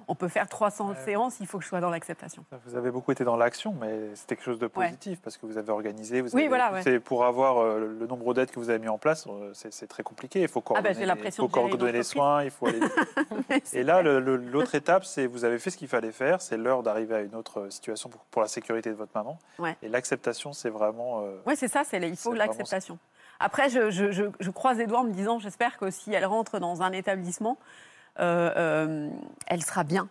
[0.08, 2.44] On peut faire 300 séances, il faut que je sois dans l'acceptation.
[2.66, 5.58] Vous avez beaucoup été dans l'action, mais c'était quelque chose de positif parce que vous
[5.58, 6.22] avez organisé.
[6.22, 6.72] Vous Oui, avez voilà,
[7.04, 9.26] pour avoir euh, le nombre d'aides que vous avez mis en place.
[9.28, 10.42] euh, C'est très compliqué.
[10.42, 12.44] Il faut Ah bah, coordonner, les- il faut coordonner soins.
[12.44, 12.80] Il faut aller.
[13.74, 16.42] Et là, l'autre étape, c'est vous avez fait ce qu'il fallait faire.
[16.42, 19.38] C'est l'heure d'arriver à une autre situation pour, pour la sécurité de votre maman.
[19.60, 19.76] Ouais.
[19.82, 21.22] Et l'acceptation, c'est vraiment.
[21.24, 22.98] euh, Oui, c'est ça, il faut l'acceptation.
[23.40, 26.26] Après, je, je- je- je croise les doigts en me disant, j'espère que si elle
[26.26, 27.87] rentre dans un établissement, euh, euh,
[28.20, 30.10] elle sera bien.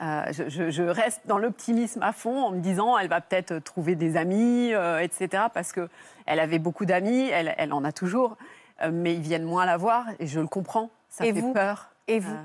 [0.00, 3.58] Euh, je, je- je reste dans l'optimisme à fond en me disant, elle va peut-être
[3.58, 5.44] trouver des amis, euh, etc.
[5.52, 5.88] Parce que
[6.26, 8.36] elle avait beaucoup d'amis, elle, elle en a toujours,
[8.82, 10.90] euh, mais ils viennent moins la voir et je le comprends.
[11.08, 11.90] Ça Et fait vous peur.
[12.06, 12.44] Et vous Euh,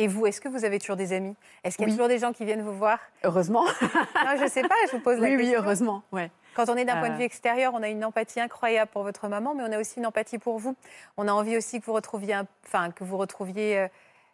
[0.00, 1.36] Et vous, est-ce que vous avez toujours des amis?
[1.62, 1.92] Est-ce qu'il y a Oui.
[1.96, 2.98] toujours des gens qui viennent vous voir?
[3.22, 3.64] Heureusement.
[3.64, 5.60] Non, je ne sais pas, je vous pose la oui, oui, question.
[5.62, 6.02] heureusement.
[6.10, 6.30] Ouais.
[6.54, 7.18] Quand on est d'un point de Euh.
[7.18, 10.06] vue extérieur, on a une empathie incroyable pour votre maman, mais on a aussi une
[10.06, 10.74] empathie pour vous.
[11.16, 12.36] On a envie aussi que vous retrouviez,
[12.66, 13.86] enfin que vous retrouviez.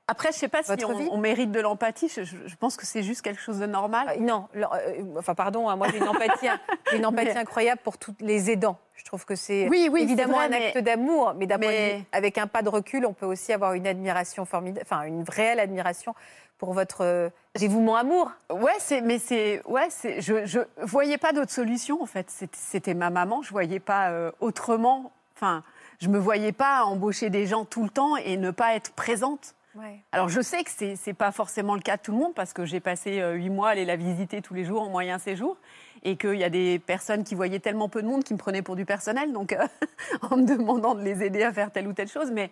[0.07, 2.09] Après, je sais pas si on, mérite de l'empathie.
[2.15, 4.07] Je, je- je pense que c'est juste quelque chose de normal.
[4.11, 6.47] euh, non, euh, enfin pardon, hein, moi j'ai une empathie,
[6.91, 8.77] j'ai une empathie Mais- incroyable pour tous les aidants.
[8.97, 12.37] Je trouve que c'est Oui, oui, évidemment vrai, un mais- acte d'amour, mais mais- avec
[12.37, 16.15] un pas de recul, on peut aussi avoir une admiration formidable, enfin une réelle admiration
[16.59, 18.31] pour votre euh, dévouement amour.
[18.51, 22.31] Ouais, c'est, mais c'est, ouais, c'est, je, je voyais pas d'autre solution en fait.
[22.31, 25.13] C'était, c'était ma maman, je voyais pas euh, autrement.
[25.35, 25.63] Enfin,
[26.01, 29.55] je me voyais pas embaucher des gens tout le temps et ne pas être présente.
[29.77, 30.01] Ouais.
[30.13, 32.53] Alors je sais que c'est, c'est pas forcément le cas de tout le monde parce
[32.53, 35.19] que j'ai passé euh, huit mois à aller la visiter tous les jours en moyen
[35.19, 35.57] séjour
[36.05, 38.63] et qu'il y a des personnes qui voyaient tellement peu de monde qui me prenaient
[38.63, 39.67] pour du personnel, donc euh,
[40.31, 42.51] en me demandant de les aider à faire telle ou telle chose, mais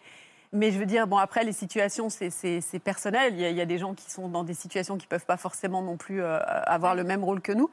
[0.55, 3.33] mais je veux dire, bon, après, les situations, c'est- personnel.
[3.33, 5.09] Il y, a, il y a des gens qui sont dans des situations qui ne
[5.09, 7.71] peuvent pas forcément non plus euh, avoir le même rôle que nous.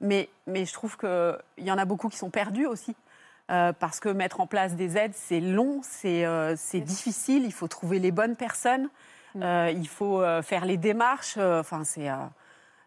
[0.00, 2.96] Mais, mais je trouve qu'il y en a beaucoup qui sont perdus aussi.
[3.52, 7.68] Euh, parce que mettre en place des aides, c'est long, c'est euh, difficile, il faut
[7.68, 8.88] trouver les bonnes personnes,
[9.36, 11.36] euh, il faut faire les démarches.
[11.36, 11.82] Enfin,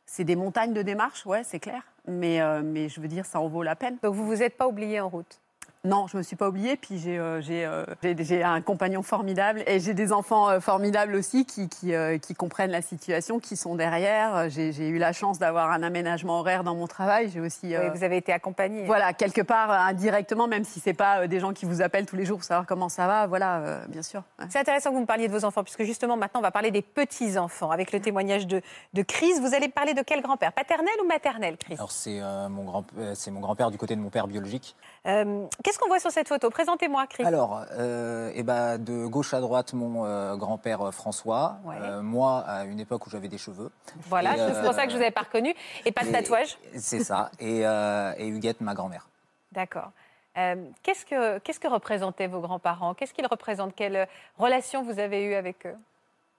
[0.06, 1.84] c'est des montagnes de démarches, ouais, c'est clair.
[2.08, 3.98] Mais, mais je veux dire, ça en vaut la peine.
[4.02, 5.40] Donc vous vous êtes pas oublié en route?
[5.86, 6.76] Non, je me suis pas oubliée.
[6.76, 10.60] Puis j'ai euh, j'ai, euh, j'ai- j'ai un compagnon formidable et j'ai des enfants euh,
[10.60, 14.50] formidables aussi qui, qui, euh, qui comprennent la situation, qui sont derrière.
[14.50, 17.30] J'ai j'ai eu la chance d'avoir un aménagement horaire dans mon travail.
[17.30, 18.86] J'ai aussi, euh, Oui, vous avez été accompagné.
[18.86, 22.16] voilà, quelque part indirectement, même si c'est pas euh, des gens qui vous appellent tous
[22.16, 23.28] les jours pour savoir comment ça va.
[23.28, 24.24] Voilà, euh, bien sûr.
[24.40, 24.46] Ouais.
[24.50, 26.72] C'est intéressant que vous me parliez de vos enfants, puisque justement maintenant on va parler
[26.72, 27.72] des petits-enfants.
[27.72, 28.62] Avec le témoignage de,
[28.94, 30.52] de Chris, vous allez parler de quel grand-père?
[30.54, 31.76] Paternel ou maternel, Chris?
[31.76, 34.76] Alors c'est euh, mon grand, euh, c'est mon grand-père du côté de mon père biologique.
[35.06, 36.50] Euh, Qu'est-ce qu'on voit sur cette photo?
[36.50, 37.26] Présentez-moi, Chris.
[37.26, 41.58] Alors, euh, eh ben, de gauche à droite, mon euh, grand-père euh, François.
[41.66, 41.76] Ouais.
[41.82, 43.70] Euh, moi, à une époque où j'avais des cheveux.
[44.08, 45.54] voilà, c'est pour ça que je vous avais pas reconnu.
[45.84, 47.30] Et pas de et- tatouage C'est ça.
[47.42, 49.10] Et, et Huguette, ma grand-mère.
[49.52, 49.92] D'accord.
[50.34, 52.94] Qu'est-ce que qu'est-ce que représentaient vos grands-parents?
[52.94, 53.76] Qu'est-ce qu'ils représentent?
[53.76, 54.08] Quelle
[54.38, 55.76] relation vous avez eue avec eux?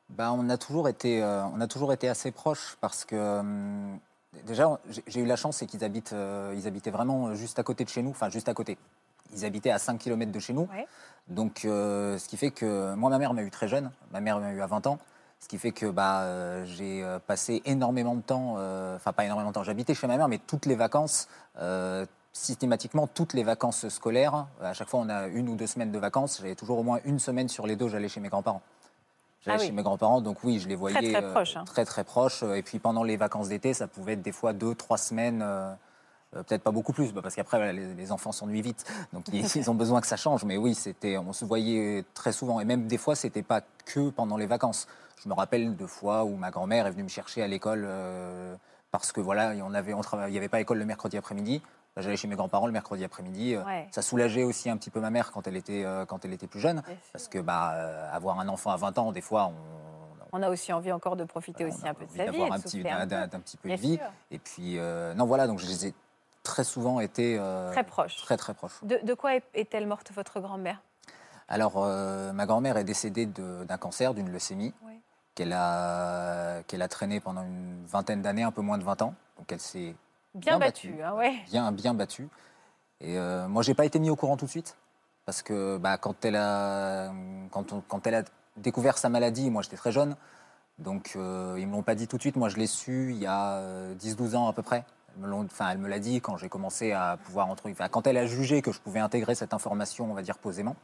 [0.09, 3.99] Ben, on, a toujours été, on a toujours été assez proches parce que hum,
[4.45, 7.63] déjà, j'ai- j'ai eu la chance, c'est qu'ils habitent, euh, ils habitaient vraiment juste à
[7.63, 8.79] côté de chez nous, enfin juste à côté.
[9.35, 10.69] Ils habitaient à 5 km de chez nous.
[10.73, 10.87] Ouais.
[11.29, 13.91] Donc, euh, ce qui fait que moi, ma mère m'a eu très jeune.
[14.13, 14.99] Ma mère m'a eu à 20 ans.
[15.41, 18.53] Ce qui fait que bah, euh, j'ai euh, passé énormément de temps,
[18.95, 21.29] enfin pas énormément de temps, j'habitais chez ma mère, mais toutes les vacances,
[22.33, 25.99] systématiquement toutes les vacances scolaires, à chaque fois on a une ou deux semaines de
[25.99, 28.63] vacances, j'avais toujours au moins une semaine sur les deux, j'allais chez mes grands-parents.
[29.45, 29.67] J'allais Ah oui.
[29.67, 31.65] chez mes grands-parents, donc oui, je les voyais très proches, hein.
[31.65, 32.43] très très proches.
[32.43, 35.45] Et puis pendant les vacances d'été, ça pouvait être des fois deux, trois semaines,
[36.35, 39.27] euh, peut-être pas beaucoup plus, bah, parce qu'après voilà, les, les enfants s'ennuient vite, donc
[39.33, 40.45] ils, ils ont besoin que ça change.
[40.45, 44.11] Mais oui, c'était, on se voyait très souvent, et même des fois, c'était pas que
[44.11, 44.87] pendant les vacances.
[45.23, 48.55] Je me rappelle de fois où ma grand-mère est venue me chercher à l'école euh,
[48.91, 51.63] parce que voilà, on avait, on il n'y avait pas école le mercredi après-midi.
[51.97, 53.55] Bah, J'allais chez mes grands-parents le mercredi après-midi.
[53.55, 53.89] Euh, Ouais.
[53.91, 56.47] Ça soulageait aussi un petit peu ma mère quand elle était, euh, quand elle était
[56.47, 56.83] plus jeune.
[57.13, 59.47] Parce que bah, euh, avoir un enfant à 20 ans, des fois,
[60.33, 62.39] on, On a aussi envie encore de profiter aussi un peu de sa vie.
[62.39, 63.97] d'avoir un un d'un petit peu Bien de vie.
[63.97, 64.07] sûr.
[64.31, 65.95] Et puis, euh, non, voilà, donc je les ai
[66.47, 67.37] très souvent été.
[67.39, 68.17] euh, Très proches.
[68.23, 68.83] Très, très proches.
[68.83, 70.81] De, de quoi est- est-elle morte, votre grand-mère?
[71.49, 75.01] Alors, euh, ma grand-mère est décédée d'un cancer, d'une leucémie, Oui.
[75.35, 79.15] qu'elle a, qu'elle a traîné pendant une vingtaine d'années, un peu moins de 20 ans.
[79.39, 79.95] Donc, elle s'est
[80.35, 81.35] Bien, battue, hein, ouais.
[81.51, 82.29] bien, bien battue.
[83.01, 84.77] Et euh, moi, j'ai pas été mis au courant tout de suite.
[85.25, 87.11] Parce que bah, quand, elle a,
[87.51, 88.23] quand, on- quand elle a
[88.57, 90.17] découvert sa maladie, moi j'étais très jeune.
[90.79, 92.37] Donc euh, ils me l'ont pas dit tout de suite.
[92.37, 94.85] Moi je l'ai su il y a euh, 10-12 ans à peu près.
[95.17, 97.89] Elle me, l'ont- enfin, elle me l'a dit quand j'ai commencé à pouvoir entre, enfin,
[97.89, 100.77] quand elle a jugé que je pouvais intégrer cette information, on va dire posément.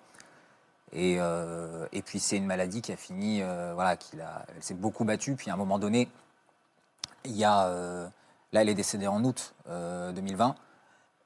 [0.92, 4.74] Et, euh, et puis c'est une maladie qui a fini, euh, voilà, qui elle s'est
[4.74, 5.34] beaucoup battue.
[5.36, 6.08] Puis à un moment donné,
[7.24, 8.06] il y a, euh,
[8.52, 10.54] là elle est décédée en août euh, 2020.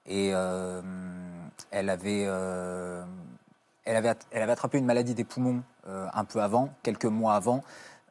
[0.08, 6.40] Et elle, avait, elle, avait, att- elle avait attrapé une maladie des poumons un peu
[6.42, 7.64] avant, quelques mois avant.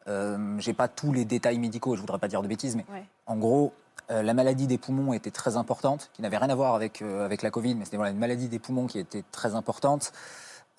[0.10, 3.06] Euh, J'ai pas tous les détails médicaux, je voudrais pas dire de bêtises, mais Ouais.
[3.28, 3.74] en gros,
[4.12, 7.26] euh, la maladie des poumons était très importante, qui n'avait rien à voir avec, euh,
[7.26, 10.12] avec la Covid, mais c'était voilà, une maladie des poumons qui était très importante,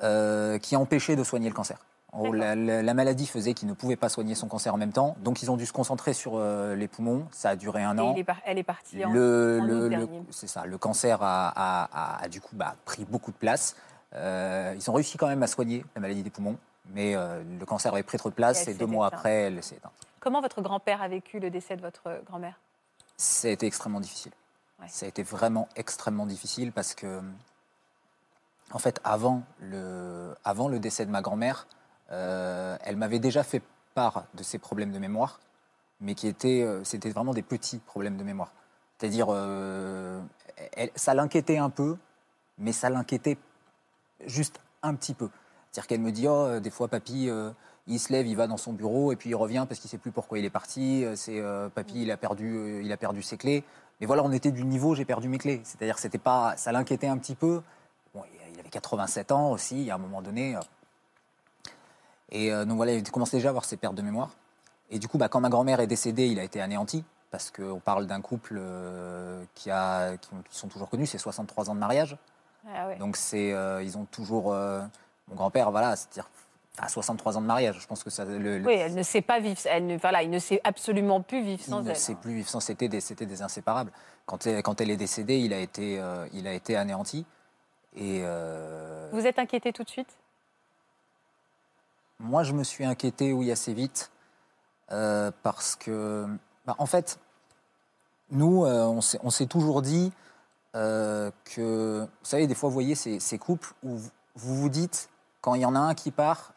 [0.02, 1.78] euh, qui empêchait de soigner le cancer.
[2.12, 4.78] En gros, la, la- la maladie faisait qu'ils ne pouvaient pas soigner son cancer en
[4.78, 7.26] même temps, donc ils ont dû se concentrer sur euh, les poumons.
[7.30, 8.12] Ça a duré un Et an.
[8.14, 10.22] il est par- elle est partie en, Le, en août le- le- dernier.
[10.30, 13.76] c'est ça, le cancer a, a- a- a du coup bah, pris beaucoup de place.
[14.14, 16.56] Ils ont réussi quand même à soigner la maladie des poumons,
[16.94, 19.92] mais le cancer avait pris trop de place et, deux mois après, elle s'est éteinte.
[20.20, 22.58] Comment votre grand-père a vécu le décès de votre grand-mère?
[23.16, 24.32] Ça a été extrêmement difficile.
[24.80, 24.88] Ouais.
[24.88, 27.22] Ça a été vraiment extrêmement difficile parce que,
[28.72, 31.66] en fait, avant le, avant le décès de ma grand-mère,
[32.12, 33.62] euh, elle m'avait déjà fait
[33.94, 35.40] part de ses problèmes de mémoire,
[36.00, 38.52] mais qui étaient, euh, c'était vraiment des petits problèmes de mémoire.
[38.98, 40.20] C'est-à-dire, euh,
[40.94, 41.96] ça l'inquiétait un peu,
[42.58, 43.38] mais ça l'inquiétait
[44.26, 45.28] juste un petit peu.
[45.70, 47.50] C'est-à-dire qu'elle me dit, oh, des fois, papy, euh,
[47.88, 49.98] il se lève, il va dans son bureau, et puis il revient parce qu'il sait
[49.98, 51.04] plus pourquoi il est parti.
[51.04, 53.62] Euh, C'est euh, papy, il a perdu, euh, il a perdu ses clés.
[54.00, 55.60] Mais voilà, on était du niveau, j'ai perdu mes clés.
[55.64, 57.62] C'est-à-dire, que c'était pas, ça l'inquiétait un petit peu.
[58.14, 58.22] Bon,
[58.52, 60.56] il avait 87 ans aussi, à un moment donné.
[62.30, 64.30] Et euh, donc voilà, il commençait déjà à avoir ses pertes de mémoire.
[64.90, 67.04] Et du coup, bah, quand ma grand-mère est décédée, il a été anéanti.
[67.30, 71.18] Parce qu'on parle d'un couple euh, qui, a, qui, ont- qui sont toujours connus, c'est
[71.18, 72.16] 63 ans de mariage.
[72.68, 72.96] Ah ouais.
[72.96, 73.50] Donc c'est,
[73.82, 74.52] ils ont toujours.
[74.52, 76.28] mon grand-père, voilà, c'est-à-dire
[76.78, 77.78] à 63 ans de mariage.
[77.80, 78.24] Je pense que ça.
[78.24, 79.60] Le, le- Oui, elle ne sait pas vivre.
[79.66, 81.96] Elle ne, voilà, il ne sait absolument plus vivre sans il ne elle.
[81.96, 82.18] sait hein.
[82.20, 82.60] plus vivre sans.
[82.60, 83.92] C'était des, c'était des inséparables.
[84.26, 87.24] Quand elle, quand elle est décédée, il a été, euh, il a été anéanti.
[87.94, 90.10] Et euh, Vous êtes inquiété tout de suite?
[92.18, 94.10] Moi, je me suis inquiété, oui, assez vite,
[94.90, 96.26] euh, parce que,
[96.66, 97.18] bah, en fait,
[98.30, 100.12] nous, on s'est- on s'est toujours dit
[100.72, 104.10] que, vous savez, des fois, vous voyez ces, ces couples où vous
[104.56, 105.08] vous dites,
[105.40, 106.52] quand il y en a un qui part,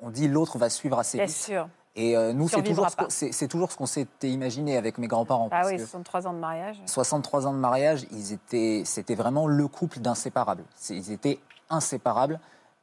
[0.00, 1.36] on dit l'autre va suivre assez Bien vite.
[1.36, 1.68] sûr.
[1.96, 5.48] Et euh, nous, c'est toujours, ce toujours ce qu'on s'était imaginé avec mes grands-parents.
[5.50, 6.80] Ah oui, que 63 ans de mariage.
[6.86, 10.62] 63 ans de mariage, ils étaient, c'était vraiment le couple d'inséparables.
[10.90, 11.40] Ils étaient
[11.70, 12.38] inséparables.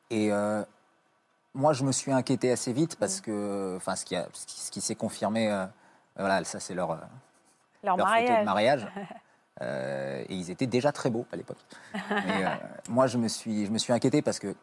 [0.10, 0.64] Et euh,
[1.54, 4.60] moi, je me suis inquiété assez vite parce que, enfin, ce qui, a- ce qui,
[4.60, 5.66] ce qui s'est confirmé, euh,
[6.18, 6.90] voilà, ça c'est leur,
[7.84, 8.46] Leur, leur photo de mariage.
[8.46, 8.88] mariage.
[10.28, 11.58] Et ils étaient déjà très beaux à l'époque.
[12.90, 14.54] Moi, je me suis, je me suis inquiété parce que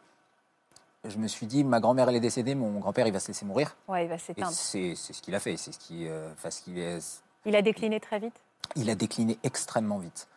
[1.05, 3.45] je me suis dit, ma grand-mère elle est décédée, mon grand-père il va se laisser
[3.45, 3.75] mourir.
[3.87, 4.51] Ouais, il va s'éteindre.
[4.51, 5.57] c'est ce qu'il a fait.
[5.57, 8.35] C'est ce qui, euh, enfin, ce qu'il est- Il a décliné très vite?
[8.75, 10.27] Il a décliné extrêmement vite.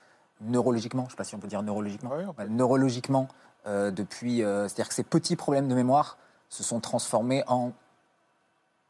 [0.41, 2.11] Neurologiquement, je ne sais pas si on peut dire neurologiquement.
[2.11, 2.45] Peut.
[2.49, 3.29] Neurologiquement,
[3.67, 7.71] euh, depuis, euh, c'est-à-dire que ces petits problèmes de mémoire se sont transformés en,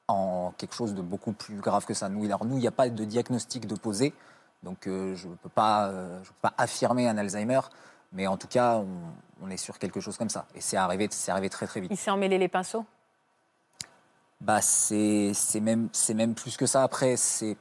[0.08, 2.08] en quelque chose de beaucoup plus grave que ça.
[2.08, 4.14] Nous, alors, nous, il n'y a pas de diagnostic de posé,
[4.62, 7.60] donc euh, je ne peux, euh, peux pas affirmer un Alzheimer,
[8.12, 8.86] mais en tout cas, on,
[9.42, 10.46] on est sur quelque chose comme ça.
[10.54, 11.90] Et c'est arrivé, c'est arrivé très très vite.
[11.90, 12.84] Il s'est emmêlé les pinceaux?
[14.40, 16.82] Bah, c'est même, même plus que ça.
[16.82, 17.56] Après, c'est.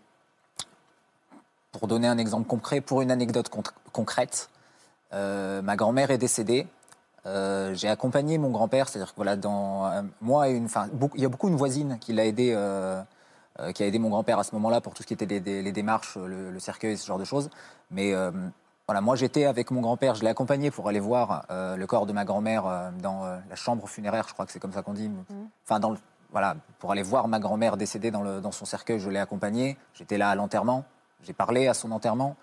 [1.71, 4.49] Pour donner un exemple concret, pour une anecdote con- concrète,
[5.13, 6.67] euh, ma grand-mère est décédée.
[7.25, 11.21] Euh, J'ai accompagné mon grand-père, c'est-à-dire que voilà, dans, euh, moi et une, enfin, il
[11.21, 12.57] y a beaucoup une voisine qui l'a aidé,
[13.73, 16.17] qui a aidé mon grand-père à ce moment-là pour tout ce qui était les démarches,
[16.17, 17.49] le, le cercueil, ce genre de choses.
[17.89, 18.13] Mais
[18.87, 22.05] voilà, moi j'étais avec mon grand-père, je l'ai accompagné pour aller voir euh, le corps
[22.05, 24.81] de ma grand-mère euh, dans euh, la chambre funéraire, je crois que c'est comme ça
[24.83, 25.09] qu'on dit.
[25.63, 25.97] Enfin, dans le,
[26.31, 29.77] voilà, pour aller voir ma grand-mère décédée dans, le- dans son cercueil, je l'ai accompagnée.
[29.93, 30.83] J'étais là à l'enterrement,
[31.23, 32.35] j'ai parlé à son enterrement,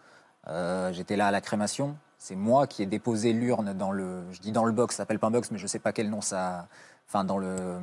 [0.92, 1.96] j'étais là à la crémation.
[2.18, 5.18] C'est moi qui ai déposé l'urne dans le, je dis dans le box, ça s'appelle
[5.18, 6.66] pas un box, mais je sais pas quel nom ça,
[7.08, 7.80] enfin dans le,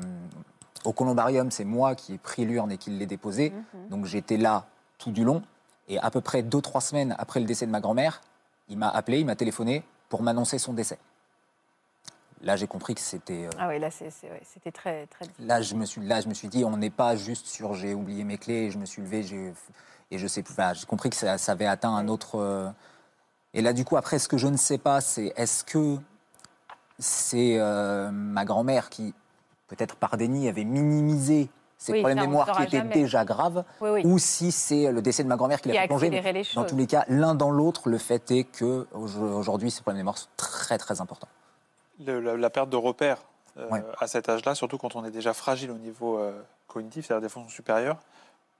[0.85, 3.53] au columbarium, c'est moi qui ai pris l'urne et qui l'ai déposée.
[3.89, 4.65] Donc j'étais là
[4.97, 5.41] tout du long.
[5.89, 8.21] Et à peu près deux, trois semaines après le décès de ma grand-mère,
[8.69, 10.97] il m'a appelé, il m'a téléphoné pour m'annoncer son décès.
[12.41, 13.45] Là, j'ai compris que c'était.
[13.45, 16.33] euh, Ah oui, là, ouais, c'était très, très Là, je me suis, là, je me
[16.33, 19.25] suis dit, on n'est pas juste sur j'ai oublié mes clés, je me suis levé,
[20.11, 20.53] et je sais plus.
[20.53, 22.35] enfin, j'ai compris que ça, ça avait atteint un autre.
[22.39, 22.69] euh,
[23.53, 25.97] Et là, du coup, après, ce que je ne sais pas, c'est est-ce que
[26.97, 29.13] c'est euh, ma grand-mère qui,
[29.67, 31.49] peut-être par déni, avait minimisé
[31.79, 32.93] ces Oui, problèmes de mémoire qui étaient jamais.
[32.93, 34.01] déjà graves, Oui, oui.
[34.05, 36.43] ou si c'est le décès de ma grand-mère qui l'a a fait plonger.
[36.53, 40.01] Dans tous les cas, l'un dans l'autre, le fait est que aujourd'hui, ces problèmes de
[40.01, 41.29] mémoire sont très, très importants.
[42.05, 43.23] Le- la, la perte de repères
[43.57, 43.81] euh, Ouais.
[43.97, 47.29] à cet âge-là, surtout quand on est déjà fragile au niveau euh, cognitif, c'est-à-dire des
[47.29, 47.97] fonctions supérieures,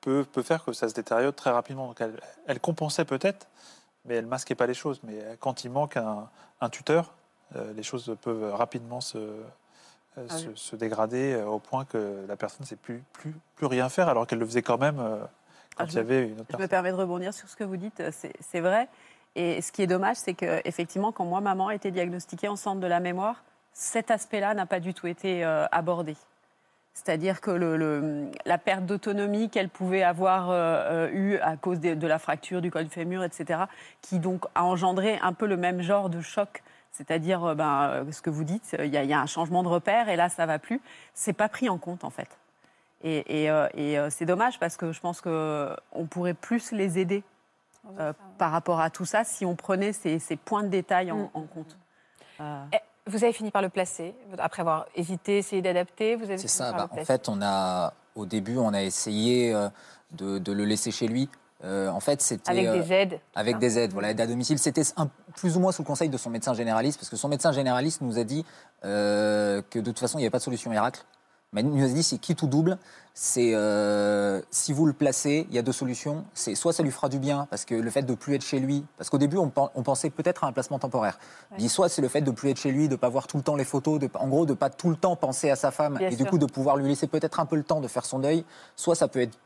[0.02, 1.88] peut, peut faire que ça se détériore très rapidement.
[1.88, 2.18] Donc elle,
[2.48, 3.48] elle compensait peut-être,
[4.06, 5.02] mais elle masquait pas les choses.
[5.04, 6.30] Mais quand il manque un,
[6.62, 7.14] un tuteur,
[7.58, 9.18] euh, les choses peuvent rapidement se,
[10.30, 10.54] Ah se, oui.
[10.56, 14.10] se dégrader euh, au point que la personne ne sait plus, plus, plus rien faire,
[14.10, 15.20] alors qu'elle le faisait quand même euh,
[15.78, 17.64] quand Ah, il y avait une autre Je me permets de rebondir sur ce que
[17.64, 18.02] vous dites,
[18.40, 18.88] c'est vrai.
[19.36, 22.56] Et ce qui est dommage, c'est que effectivement, quand moi, maman a été diagnostiquée en
[22.56, 23.44] centre de la mémoire,
[23.74, 26.16] cet aspect-là n'a pas du tout été euh, abordé.
[26.96, 30.56] C'est-à-dire que le- le- la perte d'autonomie qu'elle pouvait avoir euh,
[31.08, 33.62] euh, eue à cause de, de la fracture du col fémur, etc.,
[34.02, 36.62] qui donc a engendré un peu le même genre de choc,
[36.92, 39.26] c'est-à-dire euh, ben, euh, ce que vous dites, il y, a- il y a un
[39.26, 40.82] changement de repère et là, ça va plus.
[41.14, 42.30] C'est pas pris en compte en fait.
[43.04, 47.24] Et, et, euh, et, c'est dommage parce que je pense qu'on pourrait plus les aider
[48.00, 51.18] euh, par rapport à tout ça si on prenait ces, ces points de détail en,
[51.18, 51.30] Mm.
[51.34, 51.78] en compte.
[52.42, 52.78] Euh, Eh,
[53.08, 56.16] Vous avez fini par le placer, après avoir hésité, essayé d'adapter.
[56.16, 56.72] Vous avez C'est ça.
[56.74, 59.54] par bah, le en fait, on a, au début, on a essayé
[60.12, 61.30] de, de le laisser chez lui.
[61.64, 63.20] Euh, en fait, c'était Avec euh, des aides.
[63.36, 63.60] Avec hein.
[63.60, 64.60] des aides, voilà, aide à domicile.
[64.60, 64.84] C'était
[65.36, 68.02] plus ou moins sous le conseil de son médecin généraliste, parce que son médecin généraliste
[68.02, 68.46] nous a dit
[68.86, 71.04] euh, que de toute façon, il n'y avait pas de solution miracle.
[71.52, 72.78] Mais il nous a dit, c'est quitte ou double.
[73.16, 76.24] C'est euh, si vous le placez, il y a deux solutions.
[76.36, 78.60] C'est soit ça lui fera du bien, parce que le fait de plus être chez
[78.60, 81.18] lui, parce qu'au début, on, pen- on pensait peut-être à un placement temporaire.
[81.54, 83.36] Il dit soit c'est le fait de plus être chez lui, de pas voir tout
[83.36, 85.72] le temps les photos, de, en gros, de pas tout le temps penser à sa
[85.72, 86.24] femme, Bien et sûr.
[86.24, 88.46] du coup de pouvoir lui laisser peut-être un peu le temps de faire son deuil.
[88.76, 89.38] Soit ça peut être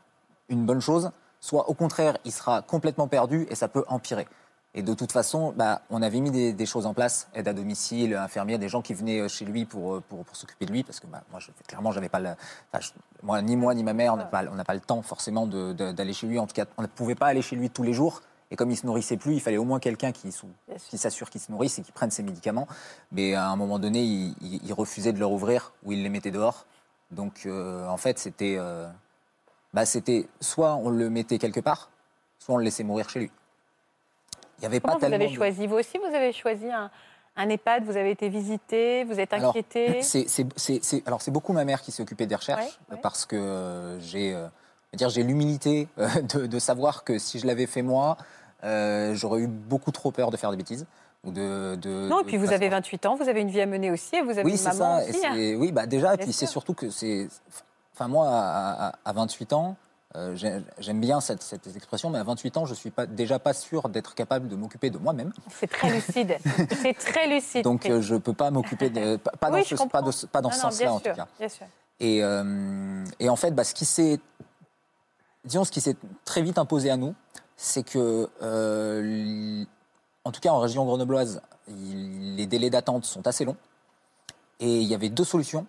[0.50, 1.10] une bonne chose,
[1.44, 4.26] soit au contraire, il sera complètement perdu et ça peut empirer.
[4.72, 7.52] Et de toute façon, bah, on avait mis des, des choses en place, aide à
[7.52, 10.72] domicile, infirmière, des gens qui venaient euh, chez lui pour, euh, pour, pour s'occuper de
[10.72, 12.30] lui, parce que bah, moi, je, clairement, j'avais pas le,
[12.72, 12.90] enfin, je-
[13.22, 16.26] moi, ni moi ni ma mère, on n'a pas, pas le temps forcément d'aller chez
[16.26, 16.38] lui.
[16.38, 18.22] En tout cas, on ne pouvait pas aller chez lui tous les jours.
[18.50, 20.32] Et comme il se nourrissait plus, il fallait au moins quelqu'un qui,
[20.96, 22.66] s'assure qu'il se nourrisse et qui prenne ses médicaments.
[23.12, 26.08] Mais à un moment donné, il, il- il refusait de leur ouvrir ou il les
[26.08, 26.64] mettait dehors.
[27.10, 28.88] Donc, euh, en fait, c'était, euh,
[29.74, 31.90] bah, c'était soit on le mettait quelque part,
[32.38, 33.30] soit on le laissait mourir chez lui.
[34.58, 36.90] Il n'y avait Comment pas vous avez de- choisi Vous aussi, vous avez choisi un,
[37.36, 40.00] un EHPAD, vous avez été visité, vous êtes inquiété
[41.06, 43.00] alors c'est beaucoup ma mère qui s'est occupée des recherches Ouais, ouais.
[43.02, 44.46] parce que euh, j'ai, euh,
[45.08, 48.16] j'ai l'humilité euh, de, de savoir que si je l'avais fait moi,
[48.62, 50.86] euh, j'aurais eu beaucoup trop peur de faire des bêtises
[51.24, 51.74] ou de.
[51.76, 52.80] de- Non, et puis vous avez savoir.
[52.82, 54.98] 28 ans, vous avez une vie à mener aussi, et vous avez Oui, une maman
[55.00, 55.04] ça.
[55.04, 55.26] et aussi.
[55.26, 55.32] hein.
[55.34, 57.28] c'est- oui, bah déjà, et puis c'est surtout que c'est.
[57.94, 59.76] Enfin, moi, à, à- à 28 ans,
[60.16, 63.38] euh, j'ai- j'aime bien cette, cette expression, mais à 28 ans, je suis pas, déjà
[63.38, 65.32] pas sûr d'être capable de m'occuper de moi-même.
[65.50, 66.36] C'est très lucide.
[66.82, 67.62] c'est très lucide.
[67.64, 69.16] Donc, euh, je peux pas m'occuper de.
[69.16, 70.02] Pas, Oui, dans ce, pas comprends.
[70.02, 71.26] de ce- pas dans ce Non, non, sens-là, en tout cas.
[71.38, 71.66] Bien sûr.
[72.00, 74.18] Et, euh, et en fait, bah, ce qui s'est,
[75.44, 77.14] disons, ce qui s'est très vite imposé à nous,
[77.56, 78.28] c'est que,
[80.24, 83.56] en tout cas en région grenobloise, il- les délais d'attente sont assez longs.
[84.58, 85.66] Et il y avait deux solutions.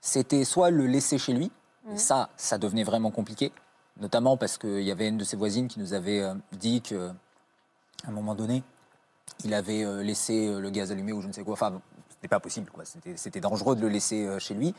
[0.00, 1.50] C'était soit le laisser chez lui,
[1.92, 3.52] et ça, ça devenait vraiment compliqué,
[3.98, 7.08] notamment parce qu'il y avait une de ses voisines qui nous avait euh, dit que,
[8.04, 8.62] à un moment donné,
[9.44, 11.54] il avait euh, laissé euh, le gaz allumé ou je ne sais quoi.
[11.54, 11.80] Enfin,
[12.10, 12.84] c'était pas possible, quoi.
[13.16, 14.74] C'était, dangereux de le laisser chez lui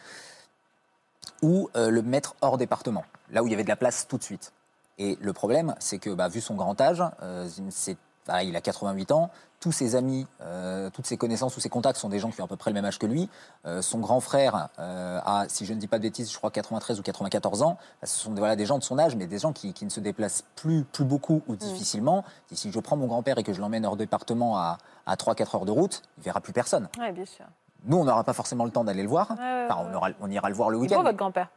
[1.41, 4.17] ou euh, le mettre hors département, là où il y avait de la place tout
[4.17, 4.53] de suite.
[4.97, 7.97] Et le problème, c'est que, bah, vu son grand âge, euh, c'est-
[8.27, 11.97] bah, il a 88 ans, tous ses amis, euh, toutes ses connaissances, tous ses contacts
[11.99, 13.29] sont des gens qui ont à peu près le même âge que lui.
[13.65, 16.51] Euh, son grand frère euh, a, si je ne dis pas de bêtises, je crois
[16.51, 17.77] 93 ou 94 ans.
[18.03, 19.89] Ce sont des- voilà, des gens de son âge, mais des gens qui, qui ne
[19.89, 22.23] se déplacent plus, plus beaucoup ou difficilement.
[22.51, 25.55] Et si je prends mon grand-père et que je l'emmène hors département à, à 3-4
[25.55, 26.87] heures de route, il verra plus personne.
[26.99, 27.45] Oui, bien sûr.
[27.85, 29.31] Nous, on n'aura pas forcément le temps d'aller le voir.
[29.31, 30.97] Enfin, on, aura- on ira le voir le Il est week-end.
[30.97, 31.49] beau, votre grand-père.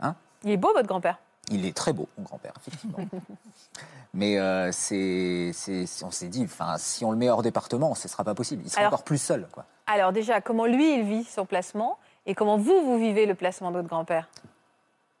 [0.00, 0.14] Hein?
[0.42, 1.18] Il est beau, votre grand-père.
[1.50, 2.98] Il est très beau, mon grand-père, effectivement.
[4.14, 5.52] Mais euh, c'est,
[6.02, 8.62] on s'est dit, enfin, si on le met hors département, ce ne sera pas possible.
[8.64, 9.48] Il sera Alors- encore plus seul.
[9.52, 9.64] Quoi.
[9.86, 13.70] Alors déjà, comment lui, il vit son placement et comment vous, vous vivez le placement
[13.70, 14.28] de votre grand-père?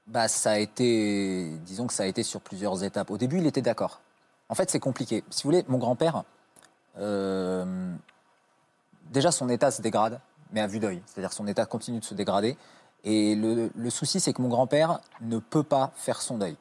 [0.06, 3.10] Bah, ça a été, disons que ça a été sur plusieurs étapes.
[3.10, 4.00] Au début, il était d'accord.
[4.48, 5.24] En fait, c'est compliqué.
[5.30, 6.24] Si vous voulez, mon grand-père,
[6.98, 7.92] euh,
[9.10, 10.20] déjà son état se dégrade,
[10.52, 11.00] mais à vue d'œil.
[11.06, 12.56] C'est-à-dire son état continue de se dégrader.
[13.04, 16.56] Et le, souci, c'est que mon grand-père ne peut pas faire son deuil.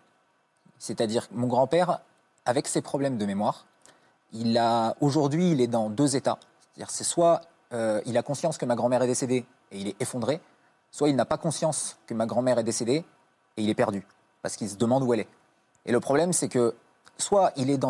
[0.78, 2.00] C'est-à-dire que mon grand-père,
[2.46, 3.66] avec ses problèmes de mémoire,
[4.32, 6.40] il a aujourd'hui, il est dans deux états.
[6.62, 7.42] C'est-à-dire, c'est soit
[7.74, 10.40] euh, il a conscience que ma grand-mère est décédée et il est effondré,
[10.92, 13.06] soit il n'a pas conscience que ma grand-mère est décédée
[13.58, 14.06] et il est perdu
[14.42, 15.28] parce qu'il se demande où elle est.
[15.86, 16.74] Et le problème, c'est que
[17.18, 17.90] soit il est dans,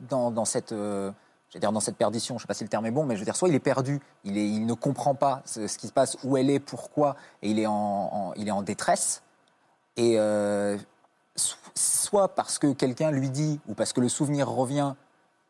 [0.00, 1.12] dans, dans cette, euh,
[1.54, 3.04] je veux dire dans cette perdition, je ne sais pas si le terme est bon,
[3.04, 5.92] mais je veux dire, soit il est perdu, il, ne comprend pas ce, qui se
[5.92, 9.22] passe, où elle est, pourquoi, et il est en, détresse.
[9.96, 10.76] Et euh,
[11.36, 14.94] so- soit parce que quelqu'un lui dit, ou parce que le souvenir revient,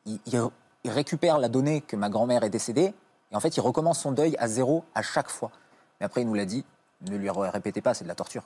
[0.05, 0.51] il
[0.85, 2.93] récupère la donnée que ma grand-mère est décédée,
[3.33, 5.53] et en fait, il recommence son deuil à zéro à chaque fois.
[5.99, 6.67] Mais après, il nous l'a dit,
[7.01, 8.45] ne lui répétez pas, c'est de la torture.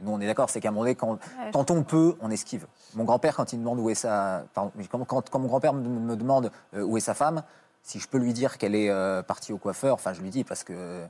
[0.00, 1.50] Nous, on est d'accord, c'est qu'à un moment donné, quand, Ouais.
[1.52, 2.66] quand on peut, on esquive.
[2.94, 4.44] Mon grand-père, quand il me demande où est sa...
[4.54, 7.42] Pardon, quand, quand- quand mon grand-père me, me demande euh, où est sa femme,
[7.82, 10.44] si je peux lui dire qu'elle est euh, partie au coiffeur, enfin, je lui dis
[10.44, 11.04] parce que...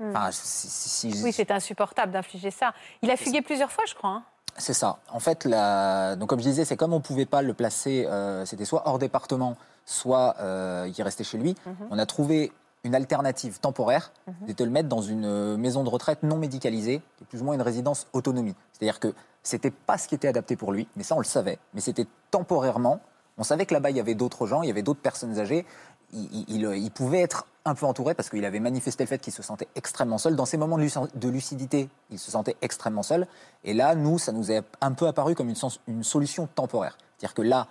[0.00, 0.10] Hmm.
[0.14, 2.72] Enfin, si, si- si- Oui, c'est insupportable d'infliger ça.
[3.02, 4.10] Il a fugué plusieurs fois, je crois.
[4.10, 4.22] hein.
[4.56, 4.98] C'est ça.
[5.12, 6.16] En fait, la...
[6.16, 8.82] donc comme je disais, c'est comme on ne pouvait pas le placer, euh, c'était soit
[8.86, 9.56] hors département,
[9.86, 11.54] soit euh, il restait chez lui.
[11.64, 11.76] Mhm.
[11.90, 12.50] On a trouvé
[12.84, 14.34] une alternative temporaire, Mhm.
[14.48, 17.40] c'était de le mettre dans une euh, maison de retraite non médicalisée, qui est plus
[17.42, 18.54] ou moins une résidence autonomie.
[18.72, 21.58] C'est-à-dire que c'était pas ce qui était adapté pour lui, mais ça on le savait.
[21.74, 23.00] Mais c'était temporairement.
[23.36, 25.64] On savait que là-bas il y avait d'autres gens, il y avait d'autres personnes âgées.
[26.12, 29.18] Il, il- il- il pouvait être un peu entouré parce qu'il avait manifesté le fait
[29.18, 30.36] qu'il se sentait extrêmement seul.
[30.36, 33.26] Dans ces moments de luci- de lucidité, il se sentait extrêmement seul.
[33.64, 36.96] Et là, nous, ça nous est un peu apparu comme une, sens- une solution temporaire.
[37.18, 37.66] C'est-à-dire que là,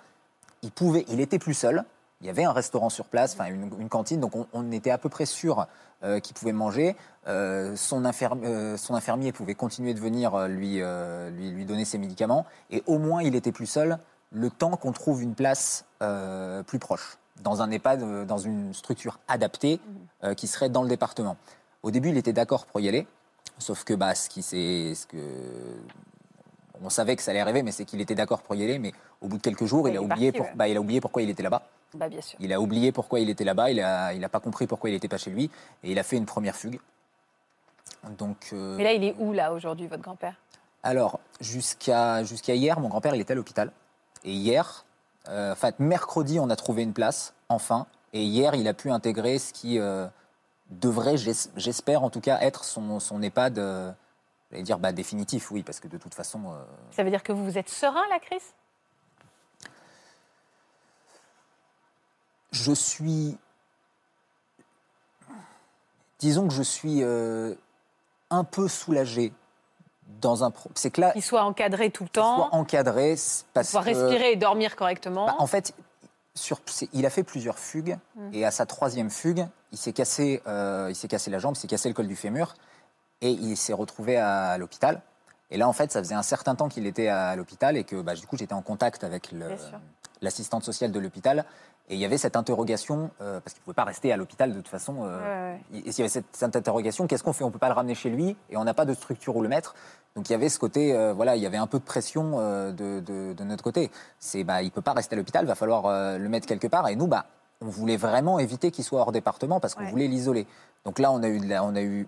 [0.61, 1.83] il pouvait, il était plus seul.
[2.21, 4.89] Il y avait un restaurant sur place, enfin une, une cantine, donc on, on était
[4.89, 5.67] à peu près sûr
[6.03, 6.95] euh, qu'il pouvait manger.
[7.27, 10.81] Euh, son, euh, son infirmier pouvait continuer de venir lui,
[11.31, 13.99] lui, lui donner ses médicaments, et au moins il était plus seul
[14.31, 15.85] le temps qu'on trouve une place
[16.65, 19.79] plus proche, dans un EHPAD, dans une structure adaptée
[20.23, 21.37] euh, qui serait dans le département.
[21.83, 23.05] Au début, il était d'accord pour y aller,
[23.59, 25.17] sauf que bah, ce qui s'est- que
[26.83, 28.77] on savait que ça allait arriver, mais c'est qu'il était d'accord pour y aller.
[28.79, 28.91] Mais
[29.21, 30.55] au bout de quelques jours, Ouais, il, il a est oublié parti, pour- ouais.
[30.55, 31.63] bah, il a oublié pourquoi il était là-bas.
[31.93, 32.37] Bah, bien sûr.
[32.41, 33.71] Il a oublié pourquoi il était là-bas.
[33.71, 35.49] Il n'a il a pas compris pourquoi il n'était pas chez lui.
[35.83, 36.79] Et il a fait une première fugue.
[38.17, 40.35] Donc, euh, Mais là, il est où, là, aujourd'hui, votre grand-père?
[40.83, 43.71] Alors, jusqu'à jusqu'à hier, mon grand-père, il était à l'hôpital.
[44.23, 44.85] Et hier,
[45.29, 47.87] euh, enfin, mercredi, on a trouvé une place, enfin.
[48.13, 50.07] Et hier, il a pu intégrer ce qui euh,
[50.69, 53.57] devrait, j'es- j'espère en tout cas, être son, son EHPAD,
[54.51, 56.53] j'allais dire bah, définitif, oui, parce que de toute façon.
[56.91, 58.41] Ça veut dire que vous vous êtes serein, là, Chris?
[62.51, 63.37] Je suis.
[66.19, 67.53] Disons que je suis euh,
[68.29, 69.31] un peu soulagé
[70.21, 70.51] dans un.
[70.51, 73.15] pro- C'est que là, Qu'il soit encadré tout le temps, soit encadré,
[73.53, 73.89] parce pouvoir que.
[73.91, 75.27] respirer et dormir correctement.
[75.27, 75.73] Bah, en fait,
[76.33, 76.59] sur,
[76.93, 78.29] il a fait plusieurs fugues Mm.
[78.33, 81.59] et à sa troisième fugue, il s'est cassé, euh, il s'est cassé la jambe, il
[81.59, 82.55] s'est cassé le col du fémur
[83.21, 85.01] et il s'est retrouvé à l'hôpital.
[85.51, 88.01] Et là, en fait, ça faisait un certain temps qu'il était à l'hôpital et que
[88.01, 89.33] bah, du coup, j'étais en contact avec
[90.21, 91.45] l'assistante sociale de l'hôpital.
[91.89, 94.49] Et il y avait cette interrogation, euh, parce qu'il ne pouvait pas rester à l'hôpital
[94.51, 95.03] de toute façon.
[95.05, 95.61] euh, Ouais, ouais.
[95.71, 97.45] il il y avait cette, cette interrogation, qu'est-ce qu'on fait?
[97.45, 99.41] On ne peut pas le ramener chez lui et on n'a pas de structure où
[99.41, 99.73] le mettre.
[100.15, 102.33] Donc il y avait ce côté, euh, voilà, il y avait un peu de pression
[102.39, 103.89] euh, de, de- de notre côté.
[104.19, 106.45] C'est, bah, il ne peut pas rester à l'hôpital, il va falloir euh, le mettre
[106.47, 106.87] quelque part.
[106.89, 107.25] Et nous, bah,
[107.61, 109.91] on voulait vraiment éviter qu'il soit hors département parce qu'on Ouais.
[109.91, 110.45] voulait l'isoler.
[110.83, 112.07] Donc là, on a eu, la- on a eu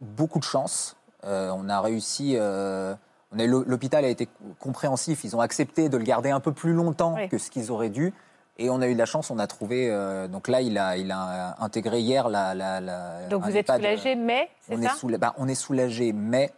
[0.00, 0.96] beaucoup de chance.
[1.24, 2.34] Euh, on a réussi.
[2.36, 2.94] euh,
[3.34, 4.26] on a eu- L'hôpital a été
[4.58, 5.22] compréhensif.
[5.24, 7.28] Ils ont accepté de le garder un peu plus longtemps Oui.
[7.28, 8.14] que ce qu'ils auraient dû.
[8.58, 9.30] Et on a eu de la chance.
[9.30, 9.88] On a trouvé.
[9.90, 12.54] euh, donc là, il a, il a intégré hier la.
[12.54, 15.54] la, la- Donc vous êtes soulagé, mais, c'est on ça est, soula- bah, on est
[15.54, 16.52] soulagé, mais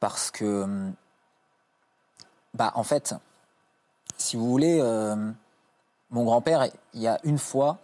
[0.00, 0.94] parce que, hum,
[2.54, 3.14] bah, en fait,
[4.16, 5.30] si vous voulez, euh,
[6.10, 7.78] mon grand-père, il y a une fois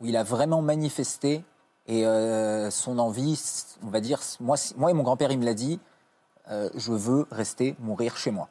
[0.00, 1.44] où il a vraiment manifesté
[1.86, 3.40] et euh, son envie,
[3.82, 5.78] on va dire, moi, moi et mon grand-père, il me l'a dit,
[6.50, 8.48] euh, je veux rester mourir chez moi.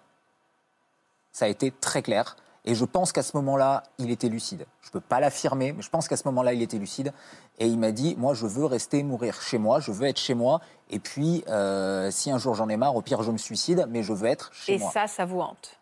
[1.32, 2.36] Ça a été très clair.
[2.64, 4.68] Et je pense qu'à ce moment-là, il était lucide.
[4.82, 7.12] Je ne peux pas l'affirmer, mais je pense qu'à ce moment-là, il était lucide.
[7.58, 10.36] Et il m'a dit, moi, je veux rester mourir chez moi, je veux être chez
[10.36, 10.62] moi.
[10.90, 14.04] Et puis, euh, si un jour j'en ai marre, au pire, je me suicide, mais
[14.04, 14.92] je veux être chez Et moi.
[14.92, 15.80] ça, ça vous hante?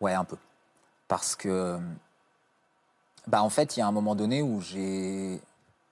[0.00, 0.36] Ouais, un peu.
[1.06, 1.78] Parce que,
[3.28, 5.40] bah, en fait, il y a un moment donné où j'ai.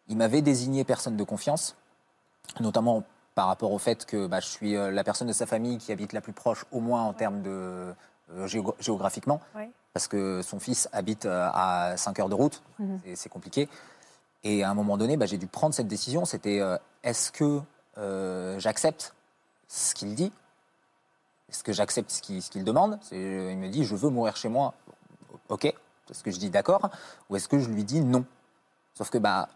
[0.09, 1.77] Il m'avait désigné personne de confiance,
[2.59, 3.05] notamment
[3.37, 5.93] par rapport au fait que bah, je suis euh, la personne de sa famille qui
[5.93, 7.95] habite la plus proche, au moins en termes de
[8.47, 9.65] géographiquement, Oui.
[9.93, 12.63] parce que son fils habite euh, à 5 heures de route,
[13.05, 13.69] et c'est compliqué.
[14.45, 16.25] Et à un moment donné, bah, j'ai dû prendre cette décision.
[16.25, 17.61] C'était euh, est-ce que
[17.99, 19.15] euh, j'accepte
[19.69, 20.33] ce qu'il dit?
[21.51, 22.99] Est-ce que j'accepte ce qu'il demande?
[23.13, 23.19] Il
[23.59, 24.73] me dit, je veux mourir chez moi.
[25.49, 25.65] Ok.
[25.67, 26.89] Est-ce que je dis d'accord
[27.29, 28.25] Ou est-ce que je lui dis non?
[28.95, 29.49] Sauf que, bah,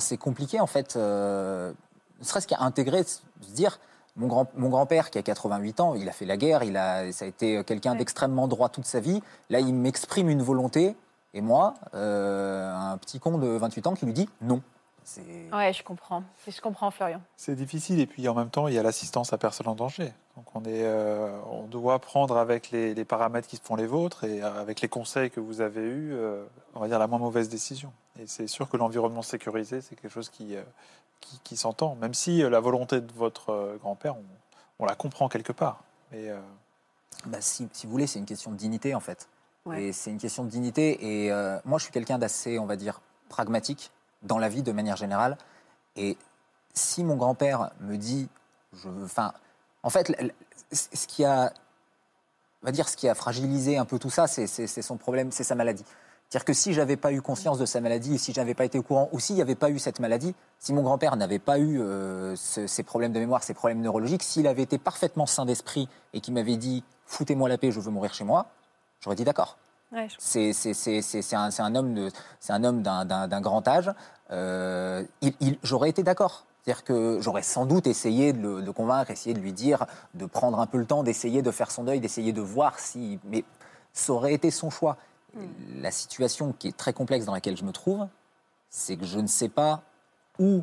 [0.00, 0.96] c'est compliqué, en fait.
[0.96, 1.72] euh,
[2.20, 3.20] ne serait-ce qu'à intégrer, se
[3.52, 3.78] dire,
[4.16, 7.10] mon, grand, mon grand-père qui a 88 ans, il a fait la guerre, il a,
[7.12, 9.22] ça a été quelqu'un d'extrêmement droit toute sa vie.
[9.50, 10.96] Là, il m'exprime une volonté,
[11.32, 14.60] et moi, euh, un petit con de 28 ans qui lui dit non.
[15.06, 15.20] C'est-
[15.52, 16.22] Ouais, je comprends.
[16.48, 17.20] Je comprends, Florian.
[17.36, 20.14] C'est difficile et puis en même temps il y a l'assistance à personne en danger.
[20.34, 24.24] Donc on est, euh, on doit prendre avec les, les paramètres qui font les vôtres
[24.24, 26.44] et euh, avec les conseils que vous avez eus, euh,
[26.74, 27.92] on va dire la moins mauvaise décision.
[28.18, 30.62] Et c'est sûr que l'environnement sécurisé c'est quelque chose qui, euh,
[31.20, 34.24] qui, qui s'entend, même si euh, la volonté de votre euh, grand-père, on,
[34.78, 35.82] on la comprend quelque part.
[36.12, 36.38] Mais euh,
[37.26, 39.28] Bah, si, si vous voulez, c'est une question de dignité en fait.
[39.66, 39.84] Ouais.
[39.84, 41.24] Et c'est une question de dignité.
[41.24, 43.00] Et euh, moi, je suis quelqu'un d'assez, on va dire,
[43.30, 43.90] pragmatique
[44.22, 45.38] dans la vie de manière générale.
[45.96, 46.18] Et
[46.74, 48.28] si mon grand-père me dit,
[48.74, 49.32] je, veux- enfin,
[49.82, 50.12] en fait,
[50.72, 51.52] ce qui a,
[52.62, 54.46] on va dire, ce qui a fragilisé un peu tout ça, c'est
[54.82, 55.84] son problème, c'est sa maladie.
[56.34, 58.82] C'est-à-dire que si j'avais pas eu conscience de sa maladie, si j'avais pas été au
[58.82, 61.80] courant, ou s'il n'y avait pas eu cette maladie, si mon grand-père n'avait pas eu
[61.80, 65.88] euh, ce- ces problèmes de mémoire, ces problèmes neurologiques, s'il avait été parfaitement sain d'esprit
[66.12, 68.46] et qu'il m'avait dit foutez-moi la paix, je veux mourir chez moi,
[69.00, 69.58] j'aurais dit d'accord.
[69.92, 73.92] Ouais, je- C'est un, homme d'un- grand âge.
[74.32, 76.46] Euh, il- il- j'aurais été d'accord.
[76.64, 80.26] C'est-à-dire que j'aurais sans doute essayé de le de convaincre, essayé de lui dire, de
[80.26, 83.20] prendre un peu le temps, d'essayer de faire son deuil, d'essayer de voir si.
[83.22, 83.44] Mais
[83.92, 84.96] ça aurait été son choix.
[85.80, 88.06] La situation qui est très complexe dans laquelle je me trouve,
[88.70, 89.82] c'est que je ne sais pas
[90.38, 90.62] où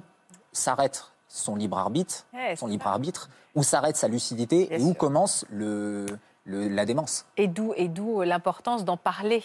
[0.51, 4.89] s'arrête son libre arbitre, Ouais, son libre arbitre, où s'arrête sa lucidité Bien et où
[4.89, 4.97] sûr.
[4.97, 6.05] commence le,
[6.45, 7.25] le- la démence.
[7.37, 9.43] Et d'où et d'où l'importance d'en parler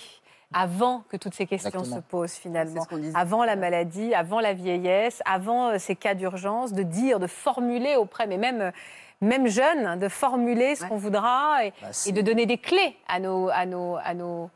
[0.53, 1.97] avant que toutes ces questions Exactement.
[1.97, 2.75] se posent finalement.
[2.75, 3.17] C'est ce qu'on disait.
[3.19, 7.97] Avant la maladie, avant la vieillesse, avant euh, ces cas d'urgence, de dire, de formuler
[7.97, 8.71] auprès, mais même, euh,
[9.21, 10.89] même jeunes, de formuler ce Ouais.
[10.89, 14.49] qu'on voudra et, Bah, et de donner des clés à nos, à nos, à nos,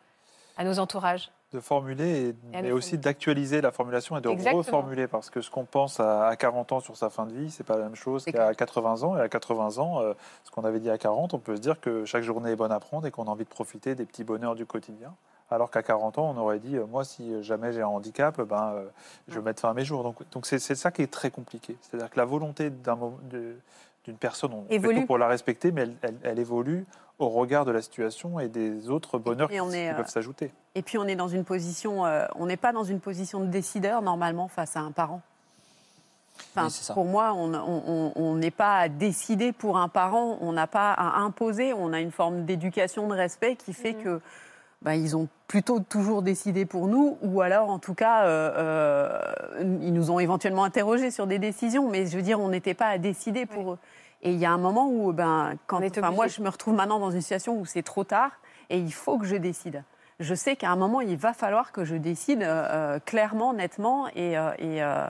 [0.60, 1.30] à nos entourages.
[1.52, 4.58] de formuler, et, aussi d'actualiser la formulation et de Exactement.
[4.58, 5.08] reformuler.
[5.08, 7.64] Parce que ce qu'on pense à, à 40 ans sur sa fin de vie, c'est
[7.64, 9.16] pas la même chose qu'à 80 ans.
[9.16, 10.12] Et à 80 ans, euh,
[10.44, 12.70] ce qu'on avait dit à 40, on peut se dire que chaque journée est bonne
[12.70, 15.12] à prendre et qu'on a envie de profiter des petits bonheurs du quotidien.
[15.50, 18.72] Alors qu'à 40 ans, on aurait dit, euh, moi, si jamais j'ai un handicap, ben,
[18.74, 18.84] euh,
[19.26, 20.04] je vais mettre fin à mes jours.
[20.04, 21.74] Donc, donc c'est, ça qui est très compliqué.
[21.80, 25.00] C'est-à-dire que la volonté d'une personne, on fait Évolue.
[25.00, 26.86] tout pour la respecter, mais elle, elle- elle évolue
[27.20, 30.08] au regard de la situation et des autres bonheurs qui, on est, qui euh, peuvent
[30.08, 30.52] s'ajouter.
[30.74, 33.46] Et puis on est dans une position, euh, on n'est pas dans une position de
[33.46, 35.20] décideur normalement face à un parent.
[36.56, 40.92] Enfin, Oui, pour moi, on n'est pas à décider pour un parent, on n'a pas
[40.92, 44.02] à imposer, on a une forme d'éducation, de respect qui fait Mhm.
[44.02, 44.20] que
[44.80, 49.20] bah, ils ont plutôt toujours décidé pour nous, ou alors en tout cas, euh, euh,
[49.82, 52.86] ils nous ont éventuellement interrogés sur des décisions, mais je veux dire, on n'était pas
[52.86, 53.78] à décider pour eux.
[54.22, 55.80] Et il y a un moment où, ben, quand,
[56.12, 58.32] moi, je me retrouve maintenant dans une situation où c'est trop tard
[58.68, 59.82] et il faut que je décide.
[60.18, 64.08] Je sais qu'à un moment, il va falloir que je décide euh, euh, clairement, nettement,
[64.08, 65.06] et, euh, et, euh,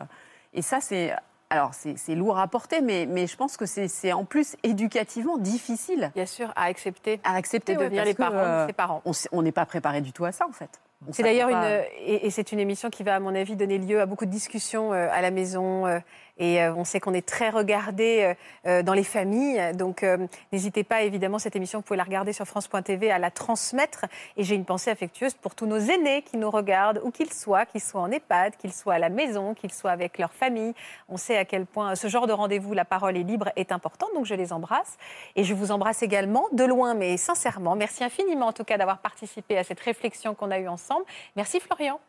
[0.55, 1.13] et ça, c'est
[1.51, 6.13] alors c'est lourd à porter, mais, mais je pense que c'est en plus éducativement difficile
[6.15, 7.75] Bien sûr, à accepter à accepter.
[7.75, 9.03] de devenir les parents euh, de ses parents.
[9.33, 10.81] on n'est pas préparé du tout à ça, en fait.
[11.13, 14.01] C'est d'ailleurs une et, et c'est une émission qui va à mon avis donner lieu
[14.01, 15.99] à beaucoup de discussions euh, à la maison euh,
[16.41, 18.35] et euh, on sait qu'on est très regardé euh,
[18.67, 19.61] euh, dans les familles.
[19.75, 20.05] Donc
[20.53, 24.07] n'hésitez pas évidemment cette émission vous pouvez la regarder sur France.tv à la transmettre.
[24.37, 27.67] Et j'ai une pensée affectueuse pour tous nos aînés qui nous regardent où qu'ils soient
[27.67, 30.75] qu'ils soient en EHPAD qu'ils soient à la maison qu'ils soient avec leur famille.
[31.09, 34.09] On sait à quel point ce genre de rendez-vous la parole est libre est important.
[34.15, 34.97] Donc je les embrasse.
[35.37, 37.77] Et je vous embrasse également de loin mais sincèrement.
[37.77, 41.05] Merci infiniment en tout cas d'avoir participé à cette réflexion qu'on a eue ensemble.
[41.37, 42.01] Merci Florian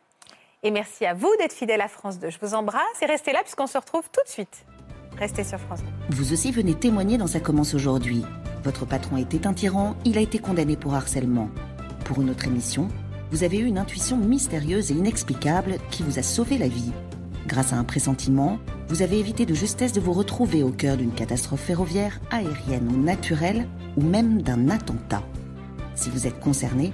[0.63, 2.29] et merci à vous d'être fidèle à France 2.
[2.29, 4.65] Je vous embrasse et restez là puisqu'on se retrouve tout de suite.
[5.17, 6.15] Restez sur France 2.
[6.15, 8.23] Vous aussi venez témoigner dans Ça commence aujourd'hui.
[8.63, 11.49] Votre patron était un tyran, il a été condamné pour harcèlement.
[12.05, 12.89] Pour une autre émission,
[13.31, 16.91] vous avez eu une intuition mystérieuse et inexplicable qui vous a sauvé la vie.
[17.47, 21.13] Grâce à un pressentiment, vous avez évité de justesse de vous retrouver au cœur d'une
[21.13, 25.23] catastrophe ferroviaire, aérienne ou naturelle, ou même d'un attentat.
[25.95, 26.93] Si vous êtes concerné,